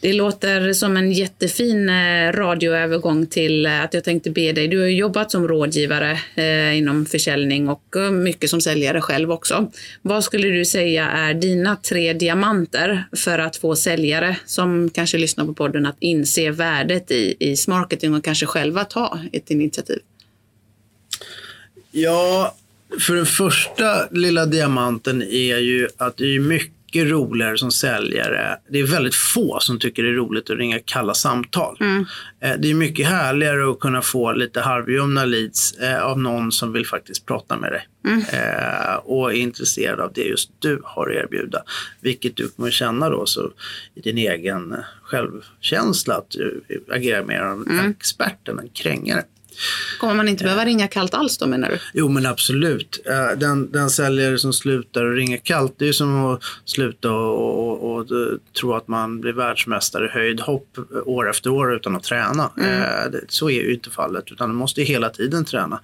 Det 0.03 0.13
låter 0.13 0.73
som 0.73 0.97
en 0.97 1.11
jättefin 1.11 1.89
eh, 1.89 2.31
radioövergång 2.31 3.25
till 3.25 3.65
eh, 3.65 3.81
att 3.81 3.93
jag 3.93 4.03
tänkte 4.03 4.29
be 4.29 4.51
dig. 4.51 4.67
Du 4.67 4.79
har 4.79 4.87
jobbat 4.87 5.31
som 5.31 5.47
rådgivare 5.47 6.19
eh, 6.35 6.77
inom 6.77 7.05
försäljning 7.05 7.69
och 7.69 7.95
mycket 8.11 8.49
som 8.49 8.61
säljare 8.61 9.01
själv 9.01 9.31
också. 9.31 9.71
Vad 10.01 10.23
skulle 10.23 10.47
du 10.47 10.65
säga 10.65 11.09
är 11.09 11.33
dina 11.33 11.75
tre 11.75 12.13
diamanter 12.13 13.03
för 13.15 13.39
att 13.39 13.57
få 13.57 13.75
säljare 13.75 14.37
som 14.45 14.89
kanske 14.89 15.17
lyssnar 15.17 15.45
på 15.45 15.53
podden 15.53 15.85
att 15.85 15.97
inse 15.99 16.51
värdet 16.51 17.11
i, 17.11 17.35
i 17.39 17.55
smarketing 17.55 18.13
och 18.13 18.23
kanske 18.23 18.45
själva 18.45 18.83
ta 18.85 19.19
ett 19.31 19.51
initiativ? 19.51 19.99
Ja, 21.91 22.55
för 22.99 23.15
den 23.15 23.25
första 23.25 24.09
lilla 24.11 24.45
diamanten 24.45 25.21
är 25.21 25.57
ju 25.57 25.87
att 25.97 26.17
det 26.17 26.35
är 26.35 26.39
mycket 26.39 26.72
mycket 26.93 27.11
roligare 27.11 27.57
som 27.57 27.71
säljare. 27.71 28.57
Det 28.69 28.79
är 28.79 28.83
väldigt 28.83 29.15
få 29.15 29.59
som 29.59 29.79
tycker 29.79 30.03
det 30.03 30.09
är 30.09 30.13
roligt 30.13 30.49
att 30.49 30.57
ringa 30.57 30.79
kalla 30.79 31.13
samtal. 31.13 31.77
Mm. 31.79 32.05
Eh, 32.39 32.53
det 32.59 32.69
är 32.69 32.73
mycket 32.73 33.07
härligare 33.07 33.71
att 33.71 33.79
kunna 33.79 34.01
få 34.01 34.33
lite 34.33 34.61
halvljumna 34.61 35.25
leads 35.25 35.73
eh, 35.73 36.03
av 36.03 36.19
någon 36.19 36.51
som 36.51 36.73
vill 36.73 36.85
faktiskt 36.85 37.25
prata 37.25 37.57
med 37.57 37.71
dig. 37.71 37.87
Mm. 38.05 38.19
Eh, 38.19 38.95
och 38.95 39.31
är 39.31 39.35
intresserad 39.35 39.99
av 39.99 40.13
det 40.13 40.21
just 40.21 40.49
du 40.59 40.81
har 40.83 41.09
att 41.09 41.15
erbjuda. 41.15 41.63
Vilket 42.01 42.35
du 42.35 42.49
kommer 42.49 42.71
känna 42.71 43.09
då 43.09 43.25
så 43.25 43.51
i 43.95 44.01
din 44.01 44.17
egen 44.17 44.75
självkänsla 45.03 46.15
att 46.15 46.29
du 46.29 46.63
agerar 46.91 47.23
mer 47.23 47.39
av 47.39 47.61
en 47.61 47.79
mm. 47.79 47.91
expert 47.91 48.47
än 48.47 48.59
en 48.59 48.69
krängare. 48.69 49.23
Kommer 49.99 50.13
man 50.13 50.27
inte 50.27 50.43
behöva 50.43 50.65
ringa 50.65 50.87
kallt 50.87 51.13
alls 51.13 51.37
då 51.37 51.47
menar 51.47 51.69
du? 51.69 51.79
Jo 51.93 52.09
men 52.09 52.25
absolut. 52.25 53.01
Eh, 53.05 53.37
den, 53.37 53.71
den 53.71 53.89
säljare 53.89 54.37
som 54.37 54.53
slutar 54.53 55.05
att 55.05 55.15
ringa 55.15 55.37
kallt 55.37 55.75
det 55.77 55.87
är 55.87 55.93
som 55.93 56.25
att 56.25 56.43
sluta 56.65 57.11
och, 57.11 57.83
och, 57.83 57.95
och, 57.95 58.07
tro 58.59 58.73
att 58.73 58.87
man 58.87 59.21
blir 59.21 59.33
världsmästare 59.33 60.05
i 60.05 60.09
höjdhopp 60.09 60.77
år 61.05 61.29
efter 61.29 61.49
år 61.49 61.75
utan 61.75 61.95
att 61.95 62.03
träna. 62.03 62.51
Mm. 62.57 62.81
Eh, 62.81 63.19
så 63.27 63.49
är 63.49 63.61
ju 63.61 63.73
inte 63.73 63.89
fallet 63.89 64.31
utan 64.31 64.49
man 64.49 64.57
måste 64.57 64.81
hela 64.81 65.09
tiden 65.09 65.45
träna. 65.45 65.79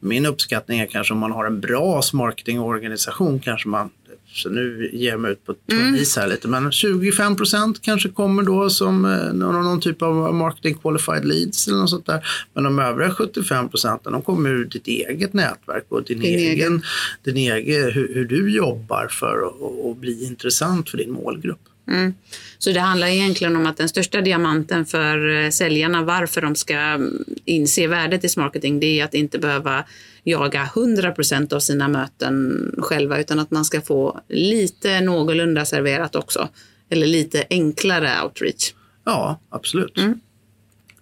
Min 0.00 0.26
uppskattning 0.26 0.80
är 0.80 0.86
kanske 0.86 1.14
om 1.14 1.20
man 1.20 1.32
har 1.32 1.44
en 1.44 1.60
bra 1.60 2.02
marketingorganisation 2.12 3.40
kanske 3.40 3.68
man 3.68 3.90
så 4.32 4.48
nu 4.48 4.90
ger 4.92 5.10
jag 5.10 5.20
mig 5.20 5.32
ut 5.32 5.44
på 5.44 5.54
tunn 5.54 5.80
mm. 5.80 5.94
is 5.94 6.16
här 6.16 6.28
lite. 6.28 6.48
Men 6.48 6.72
25 6.72 7.36
procent 7.36 7.82
kanske 7.82 8.08
kommer 8.08 8.42
då 8.42 8.70
som 8.70 9.04
eh, 9.04 9.32
någon, 9.32 9.64
någon, 9.64 9.80
typ 9.80 10.02
av 10.02 10.34
marketing 10.34 10.74
qualified 10.74 11.24
leads 11.24 11.68
eller 11.68 11.78
något 11.78 11.90
sånt 11.90 12.06
där. 12.06 12.26
Men 12.54 12.64
de 12.64 12.78
övriga 12.78 13.10
75 13.10 13.68
procenten 13.68 14.12
de 14.12 14.22
kommer 14.22 14.50
ur 14.50 14.64
ditt 14.64 14.86
eget 14.86 15.32
nätverk 15.32 15.86
och 15.88 16.04
din, 16.04 16.20
din 16.20 16.38
egen, 16.38 16.52
egen. 16.52 16.82
Din 17.22 17.36
egen 17.36 17.92
hur, 17.92 18.14
hur, 18.14 18.24
du 18.24 18.50
jobbar 18.50 19.08
för 19.10 19.42
att 19.90 19.96
bli 19.96 20.24
intressant 20.24 20.90
för 20.90 20.98
din 20.98 21.12
målgrupp. 21.12 21.60
Mm. 21.90 22.14
Så 22.58 22.70
det 22.70 22.80
handlar 22.80 23.06
egentligen 23.06 23.56
om 23.56 23.66
att 23.66 23.76
den 23.76 23.88
största 23.88 24.20
diamanten 24.20 24.86
för 24.86 25.44
eh, 25.44 25.50
säljarna, 25.50 26.02
varför 26.02 26.40
de 26.40 26.54
ska 26.54 26.74
mm, 26.74 27.24
inse 27.44 27.86
värdet 27.86 28.24
i 28.24 28.40
marketing, 28.40 28.80
det 28.80 29.00
är 29.00 29.04
att 29.04 29.14
inte 29.14 29.38
behöva 29.38 29.84
jaga 30.24 30.62
100 30.76 31.12
procent 31.12 31.52
av 31.52 31.60
sina 31.60 31.88
möten 31.88 32.74
själva, 32.78 33.20
utan 33.20 33.38
att 33.38 33.50
man 33.50 33.64
ska 33.64 33.80
få 33.80 34.20
lite 34.28 35.00
någorlunda 35.00 35.64
serverat 35.64 36.16
också. 36.16 36.48
Eller 36.90 37.06
lite 37.06 37.44
enklare 37.50 38.22
outreach. 38.22 38.72
Ja, 39.04 39.40
absolut. 39.50 39.98
Mm. 39.98 40.20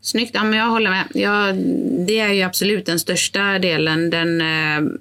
Snyggt, 0.01 0.31
ja, 0.35 0.44
men 0.44 0.59
jag 0.59 0.66
håller 0.66 0.90
med. 0.90 1.05
Ja, 1.14 1.53
det 2.07 2.18
är 2.18 2.33
ju 2.33 2.42
absolut 2.42 2.87
den 2.87 2.98
största 2.98 3.59
delen. 3.59 4.11
Den, 4.11 4.40
eh, 4.40 4.92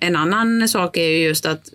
en 0.00 0.16
annan 0.16 0.68
sak 0.68 0.96
är 0.96 1.08
ju 1.08 1.18
just 1.18 1.46
att 1.46 1.70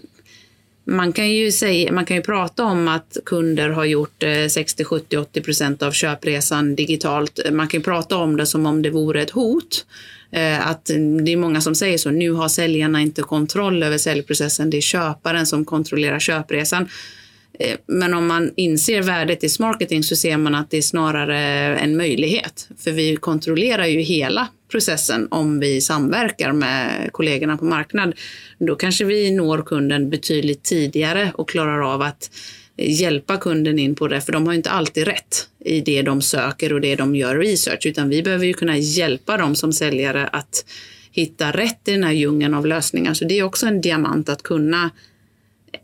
man 0.85 1.13
kan 1.13 1.31
ju 1.31 1.51
säga, 1.51 1.91
man 1.91 2.05
kan 2.05 2.17
ju 2.17 2.23
prata 2.23 2.63
om 2.63 2.87
att 2.87 3.17
kunder 3.25 3.69
har 3.69 3.85
gjort 3.85 4.23
60, 4.49 4.83
70, 4.83 5.17
80 5.17 5.41
procent 5.41 5.83
av 5.83 5.91
köpresan 5.91 6.75
digitalt. 6.75 7.39
Man 7.51 7.67
kan 7.67 7.79
ju 7.79 7.83
prata 7.83 8.17
om 8.17 8.37
det 8.37 8.45
som 8.45 8.65
om 8.65 8.81
det 8.81 8.89
vore 8.89 9.21
ett 9.21 9.31
hot. 9.31 9.85
Eh, 10.31 10.67
att 10.67 10.85
det 11.25 11.31
är 11.31 11.37
många 11.37 11.61
som 11.61 11.75
säger 11.75 11.97
så, 11.97 12.11
nu 12.11 12.31
har 12.31 12.47
säljarna 12.47 13.01
inte 13.01 13.21
kontroll 13.21 13.83
över 13.83 13.97
säljprocessen, 13.97 14.69
det 14.69 14.77
är 14.77 14.81
köparen 14.81 15.45
som 15.45 15.65
kontrollerar 15.65 16.19
köpresan. 16.19 16.89
Eh, 17.59 17.77
men 17.87 18.13
om 18.13 18.27
man 18.27 18.51
inser 18.55 19.01
värdet 19.01 19.43
i 19.43 19.49
marketing 19.59 20.03
så 20.03 20.15
ser 20.15 20.37
man 20.37 20.55
att 20.55 20.71
det 20.71 20.77
är 20.77 20.81
snarare 20.81 21.39
en 21.77 21.97
möjlighet. 21.97 22.69
För 22.77 22.91
vi 22.91 23.15
kontrollerar 23.15 23.85
ju 23.85 23.99
hela 23.99 24.47
processen 24.71 25.27
om 25.31 25.59
vi 25.59 25.81
samverkar 25.81 26.51
med 26.51 27.09
kollegorna 27.11 27.57
på 27.57 27.65
marknad. 27.65 28.13
Då 28.59 28.75
kanske 28.75 29.05
vi 29.05 29.31
når 29.31 29.61
kunden 29.61 30.09
betydligt 30.09 30.63
tidigare 30.63 31.31
och 31.35 31.49
klarar 31.49 31.93
av 31.93 32.01
att 32.01 32.29
hjälpa 32.77 33.37
kunden 33.37 33.79
in 33.79 33.95
på 33.95 34.07
det, 34.07 34.21
för 34.21 34.31
de 34.31 34.47
har 34.47 34.53
inte 34.53 34.69
alltid 34.69 35.07
rätt 35.07 35.49
i 35.65 35.81
det 35.81 36.01
de 36.01 36.21
söker 36.21 36.73
och 36.73 36.81
det 36.81 36.95
de 36.95 37.15
gör 37.15 37.35
research, 37.35 37.85
utan 37.85 38.09
vi 38.09 38.23
behöver 38.23 38.45
ju 38.45 38.53
kunna 38.53 38.77
hjälpa 38.77 39.37
dem 39.37 39.55
som 39.55 39.73
säljare 39.73 40.27
att 40.27 40.65
hitta 41.11 41.51
rätt 41.51 41.87
i 41.87 41.91
den 41.91 42.03
här 42.03 42.11
djungeln 42.11 42.53
av 42.53 42.65
lösningar. 42.65 43.13
Så 43.13 43.25
det 43.25 43.39
är 43.39 43.43
också 43.43 43.65
en 43.65 43.81
diamant 43.81 44.29
att 44.29 44.43
kunna 44.43 44.89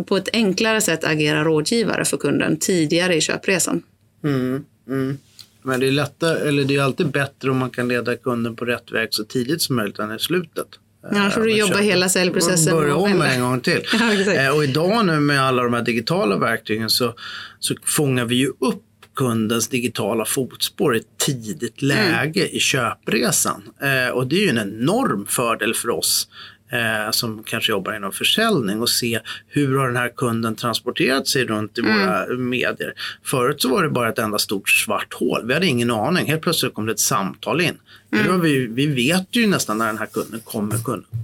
på 0.05 0.17
ett 0.17 0.29
enklare 0.33 0.81
sätt 0.81 1.03
agera 1.03 1.43
rådgivare 1.43 2.05
för 2.05 2.17
kunden 2.17 2.57
tidigare 2.57 3.15
i 3.15 3.21
köpresan. 3.21 3.83
Mm, 4.23 4.65
mm. 4.87 5.17
Men 5.63 5.79
det 5.79 5.87
är, 5.87 5.91
lättare, 5.91 6.47
eller 6.47 6.63
det 6.63 6.75
är 6.75 6.81
alltid 6.81 7.07
bättre 7.07 7.51
om 7.51 7.57
man 7.57 7.69
kan 7.69 7.87
leda 7.87 8.15
kunden 8.15 8.55
på 8.55 8.65
rätt 8.65 8.91
väg 8.91 9.07
så 9.11 9.23
tidigt 9.23 9.61
som 9.61 9.75
möjligt 9.75 9.99
än 9.99 10.15
i 10.15 10.19
slutet. 10.19 10.67
Annars 11.03 11.33
får 11.33 11.41
du 11.41 11.57
jobba 11.57 11.73
köper. 11.73 11.83
hela 11.83 12.09
säljprocessen. 12.09 12.75
Börja 12.75 12.95
om 12.95 13.21
en 13.21 13.41
gång 13.41 13.61
till. 13.61 13.81
ja, 13.99 14.33
eh, 14.33 14.55
och 14.55 14.63
idag 14.63 15.05
nu 15.05 15.19
med 15.19 15.41
alla 15.41 15.63
de 15.63 15.73
här 15.73 15.81
digitala 15.81 16.37
verktygen 16.37 16.89
så, 16.89 17.13
så 17.59 17.75
fångar 17.85 18.25
vi 18.25 18.35
ju 18.35 18.47
upp 18.47 18.83
kundens 19.15 19.67
digitala 19.67 20.25
fotspår 20.25 20.95
i 20.95 20.99
ett 20.99 21.17
tidigt 21.17 21.81
mm. 21.81 21.97
läge 21.97 22.41
mm. 22.41 22.55
i 22.55 22.59
köpresan. 22.59 23.63
Eh, 23.81 24.13
och 24.13 24.27
det 24.27 24.35
är 24.35 24.39
ju 24.39 24.49
en 24.49 24.57
enorm 24.57 25.25
fördel 25.25 25.73
för 25.73 25.89
oss 25.89 26.27
eh, 26.71 27.11
som 27.11 27.43
kanske 27.43 27.71
jobbar 27.71 27.93
inom 27.95 28.11
försäljning 28.11 28.81
och 28.81 28.89
se 28.89 29.19
hur 29.47 29.77
har 29.77 29.87
den 29.87 29.97
här 29.97 30.09
kunden 30.15 30.55
transporterat 30.55 31.27
sig 31.27 31.45
runt 31.45 31.77
i 31.77 31.81
mm. 31.81 31.99
våra 31.99 32.37
medier. 32.37 32.93
Förut 33.23 33.61
så 33.61 33.69
var 33.69 33.83
det 33.83 33.89
bara 33.89 34.09
ett 34.09 34.19
enda 34.19 34.37
stort 34.37 34.69
svart 34.69 35.13
hål. 35.13 35.47
Vi 35.47 35.53
hade 35.53 35.67
ingen 35.67 35.91
aning. 35.91 36.25
Helt 36.25 36.41
plötsligt 36.41 36.73
kom 36.73 36.85
det 36.85 36.91
ett 36.91 36.99
samtal 36.99 37.61
in. 37.61 37.77
Mm. 38.15 38.41
Vi, 38.41 38.67
vi 38.67 38.87
vet 38.87 39.27
ju 39.31 39.47
nästan 39.47 39.77
när 39.77 39.87
den 39.87 39.97
här 39.97 40.05
kunden 40.05 40.39
kommer, 40.43 40.79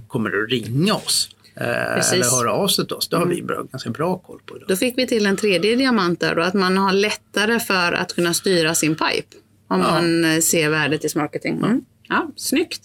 kommer 0.08 0.42
att 0.42 0.50
ringa 0.50 0.94
oss. 0.94 1.30
eh, 1.56 2.12
eller 2.12 2.30
höra 2.38 2.52
av 2.52 2.68
sig 2.68 2.86
till 2.86 2.96
oss. 2.96 3.08
Det 3.08 3.16
har 3.16 3.26
vi 3.26 3.42
bra, 3.42 3.62
ganska 3.62 3.90
bra 3.90 4.18
koll 4.18 4.40
på. 4.46 4.56
Idag. 4.56 4.68
Då 4.68 4.76
fick 4.76 4.98
vi 4.98 5.06
till 5.06 5.26
en 5.26 5.36
tredje 5.36 5.76
diamant 5.76 6.20
där 6.20 6.34
då, 6.34 6.42
att 6.42 6.54
man 6.54 6.76
har 6.78 6.92
lättare 6.92 7.60
för 7.60 7.92
att 7.92 8.14
kunna 8.14 8.34
styra 8.34 8.74
sin 8.74 8.94
pipe 8.94 9.36
om 9.68 9.80
Ja. 9.80 9.90
man 9.90 10.42
ser 10.42 10.68
värdet 10.70 11.04
i 11.04 11.18
marketing. 11.18 11.56
Mm. 11.56 11.80
Ja, 12.08 12.30
snyggt. 12.36 12.80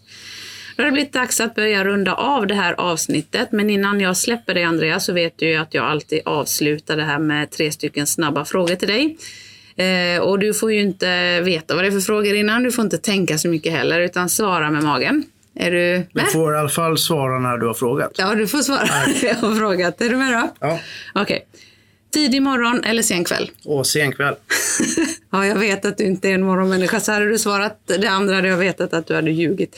Då 0.76 0.84
har 0.84 0.86
det 0.86 0.92
blivit 0.92 1.14
dags 1.14 1.40
att 1.42 1.56
börja 1.56 1.84
runda 1.84 2.14
av 2.14 2.48
det 2.48 2.56
här 2.56 2.74
avsnittet. 2.78 3.52
Men 3.52 3.70
innan 3.70 4.00
jag 4.00 4.18
släpper 4.18 4.54
dig 4.54 4.64
Andreas 4.64 5.06
så 5.06 5.14
vet 5.14 5.38
du 5.38 5.46
ju 5.50 5.56
att 5.56 5.74
jag 5.74 5.86
alltid 5.86 6.22
avslutar 6.26 6.98
det 6.98 7.04
här 7.04 7.20
med 7.20 7.52
tre 7.52 7.72
stycken 7.72 8.08
snabba 8.08 8.46
frågor 8.46 8.76
till 8.76 8.88
dig. 8.88 9.18
Eh, 9.76 10.22
och 10.22 10.40
du 10.40 10.54
får 10.54 10.74
ju 10.74 10.82
inte 10.82 11.42
veta 11.42 11.76
vad 11.76 11.84
det 11.84 11.88
är 11.88 11.92
för 11.92 12.00
frågor 12.00 12.36
innan. 12.36 12.64
Du 12.64 12.72
får 12.72 12.84
inte 12.84 12.98
tänka 12.98 13.38
så 13.38 13.48
mycket 13.48 13.72
heller 13.72 14.00
utan 14.02 14.30
svara 14.30 14.72
med 14.72 14.84
magen. 14.84 15.24
Är 15.56 15.72
du 15.72 15.98
Du 15.98 16.06
med? 16.22 16.32
får 16.32 16.54
i 16.56 16.58
alla 16.58 16.70
fall 16.70 16.98
svara 16.98 17.40
när 17.40 17.58
du 17.58 17.68
har 17.68 17.74
frågat. 17.74 18.12
Ja, 18.18 18.36
du 18.36 18.48
får 18.48 18.60
svara. 18.60 18.88
jag 19.24 19.36
har 19.36 19.56
frågat. 19.56 20.02
Är 20.02 20.10
du 20.10 20.16
med 20.16 20.34
då? 20.34 20.50
Ja. 20.60 20.80
Okej. 21.16 21.46
Tidig 22.14 22.42
morgon 22.42 22.84
eller 22.84 23.02
sen 23.02 23.24
kväll? 23.24 23.52
Och 23.66 23.88
sen 23.88 24.12
kväll. 24.12 24.36
Ja, 25.32 25.46
jag 25.46 25.56
vet 25.56 25.86
att 25.86 25.98
du 25.98 26.04
inte 26.04 26.30
är 26.30 26.34
en 26.34 26.44
morgonmänniska. 26.44 27.00
Så 27.00 27.12
hade 27.12 27.30
du 27.30 27.40
svarat 27.40 27.80
det 28.00 28.08
andra 28.08 28.36
hade 28.36 28.48
jag 28.48 28.58
vetat 28.58 28.94
att 28.94 29.08
du 29.08 29.16
hade 29.16 29.32
ljugit. 29.32 29.76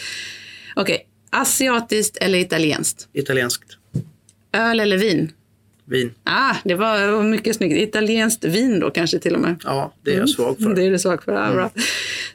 Okej. 0.76 1.08
Asiatiskt 1.30 2.18
eller 2.18 2.40
italienskt? 2.40 3.08
Italienskt. 3.14 3.78
Öl 4.52 4.80
eller 4.80 4.98
vin? 4.98 5.32
Vin. 5.86 6.14
Ah, 6.24 6.56
det 6.64 6.76
var 6.76 7.24
mycket 7.24 7.56
snyggt. 7.56 7.78
Italienskt 7.78 8.44
vin 8.44 8.80
då 8.80 8.90
kanske 8.90 9.20
till 9.20 9.36
och 9.36 9.42
med. 9.42 9.56
Ja, 9.64 9.94
det 10.04 10.14
är 10.14 10.20
jag 10.20 10.30
svag 10.30 10.58
för. 10.58 10.76
Det 10.76 10.84
är 10.84 10.92
du 10.92 11.00
svag 11.00 11.24
för. 11.24 11.34
Ja, 11.34 11.54
bra. 11.54 11.70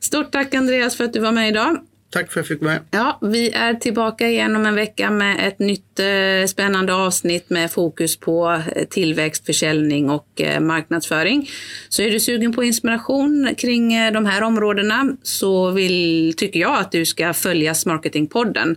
Stort 0.00 0.33
tack 0.33 0.55
Andreas 0.55 0.96
för 0.96 1.05
att 1.05 1.12
du 1.12 1.20
var 1.20 1.33
med 1.33 1.48
idag. 1.48 1.79
Tack 2.10 2.32
för 2.32 2.40
att 2.40 2.48
jag 2.50 2.58
fick 2.58 2.62
vara 2.62 2.72
med. 2.72 2.82
Ja, 2.90 3.18
vi 3.22 3.50
är 3.50 3.74
tillbaka 3.74 4.28
igen 4.28 4.56
om 4.56 4.66
en 4.66 4.74
vecka 4.74 5.10
med 5.10 5.48
ett 5.48 5.58
nytt 5.58 5.98
eh, 5.98 6.46
spännande 6.46 6.94
avsnitt 6.94 7.50
med 7.50 7.70
fokus 7.70 8.16
på 8.16 8.62
eh, 8.76 8.84
tillväxt, 8.84 9.46
försäljning 9.46 10.10
och 10.10 10.40
eh, 10.40 10.60
marknadsföring. 10.60 11.48
Så 11.88 12.02
är 12.02 12.10
du 12.10 12.20
sugen 12.20 12.52
på 12.52 12.64
inspiration 12.64 13.54
kring 13.58 13.94
eh, 13.94 14.12
de 14.12 14.26
här 14.26 14.42
områdena 14.42 15.16
så 15.22 15.70
vill, 15.70 16.34
tycker 16.36 16.60
jag 16.60 16.78
att 16.78 16.92
du 16.92 17.06
ska 17.06 17.32
följa 17.32 17.74
Smarketingpodden. 17.74 18.76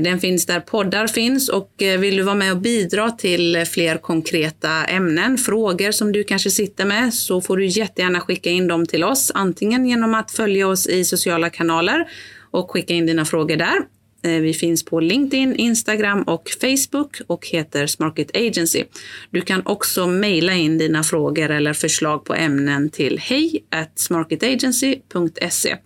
Den 0.00 0.20
finns 0.20 0.46
där 0.46 0.60
poddar 0.60 1.06
finns 1.06 1.48
och 1.48 1.82
eh, 1.82 2.00
vill 2.00 2.16
du 2.16 2.22
vara 2.22 2.34
med 2.34 2.52
och 2.52 2.58
bidra 2.58 3.10
till 3.10 3.64
fler 3.66 3.96
konkreta 3.96 4.84
ämnen, 4.84 5.38
frågor 5.38 5.92
som 5.92 6.12
du 6.12 6.24
kanske 6.24 6.50
sitter 6.50 6.84
med 6.84 7.14
så 7.14 7.40
får 7.40 7.56
du 7.56 7.66
jättegärna 7.66 8.20
skicka 8.20 8.50
in 8.50 8.68
dem 8.68 8.86
till 8.86 9.04
oss. 9.04 9.32
Antingen 9.34 9.86
genom 9.86 10.14
att 10.14 10.30
följa 10.30 10.68
oss 10.68 10.86
i 10.86 11.04
sociala 11.04 11.50
kanaler 11.50 12.08
och 12.54 12.70
skicka 12.70 12.94
in 12.94 13.06
dina 13.06 13.24
frågor 13.24 13.56
där. 13.56 13.78
Eh, 14.24 14.40
vi 14.40 14.54
finns 14.54 14.84
på 14.84 15.00
LinkedIn, 15.00 15.54
Instagram 15.56 16.22
och 16.22 16.48
Facebook 16.60 17.20
och 17.26 17.46
heter 17.46 17.86
Smarket 17.86 18.36
Agency. 18.36 18.84
Du 19.30 19.40
kan 19.40 19.62
också 19.66 20.06
mejla 20.06 20.54
in 20.54 20.78
dina 20.78 21.02
frågor 21.02 21.50
eller 21.50 21.72
förslag 21.72 22.24
på 22.24 22.34
ämnen 22.34 22.90
till 22.90 23.18
hej 23.18 23.64
smarketagency.se. 23.94 25.76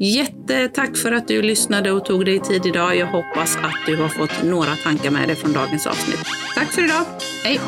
Jättetack 0.00 0.96
för 0.96 1.12
att 1.12 1.28
du 1.28 1.42
lyssnade 1.42 1.92
och 1.92 2.04
tog 2.04 2.24
dig 2.24 2.40
tid 2.40 2.66
idag. 2.66 2.96
Jag 2.96 3.06
hoppas 3.06 3.56
att 3.56 3.86
du 3.86 3.96
har 3.96 4.08
fått 4.08 4.42
några 4.44 4.76
tankar 4.76 5.10
med 5.10 5.28
dig 5.28 5.36
från 5.36 5.52
dagens 5.52 5.86
avsnitt. 5.86 6.20
Tack 6.54 6.72
för 6.72 6.84
idag. 6.84 7.04
Hej! 7.44 7.60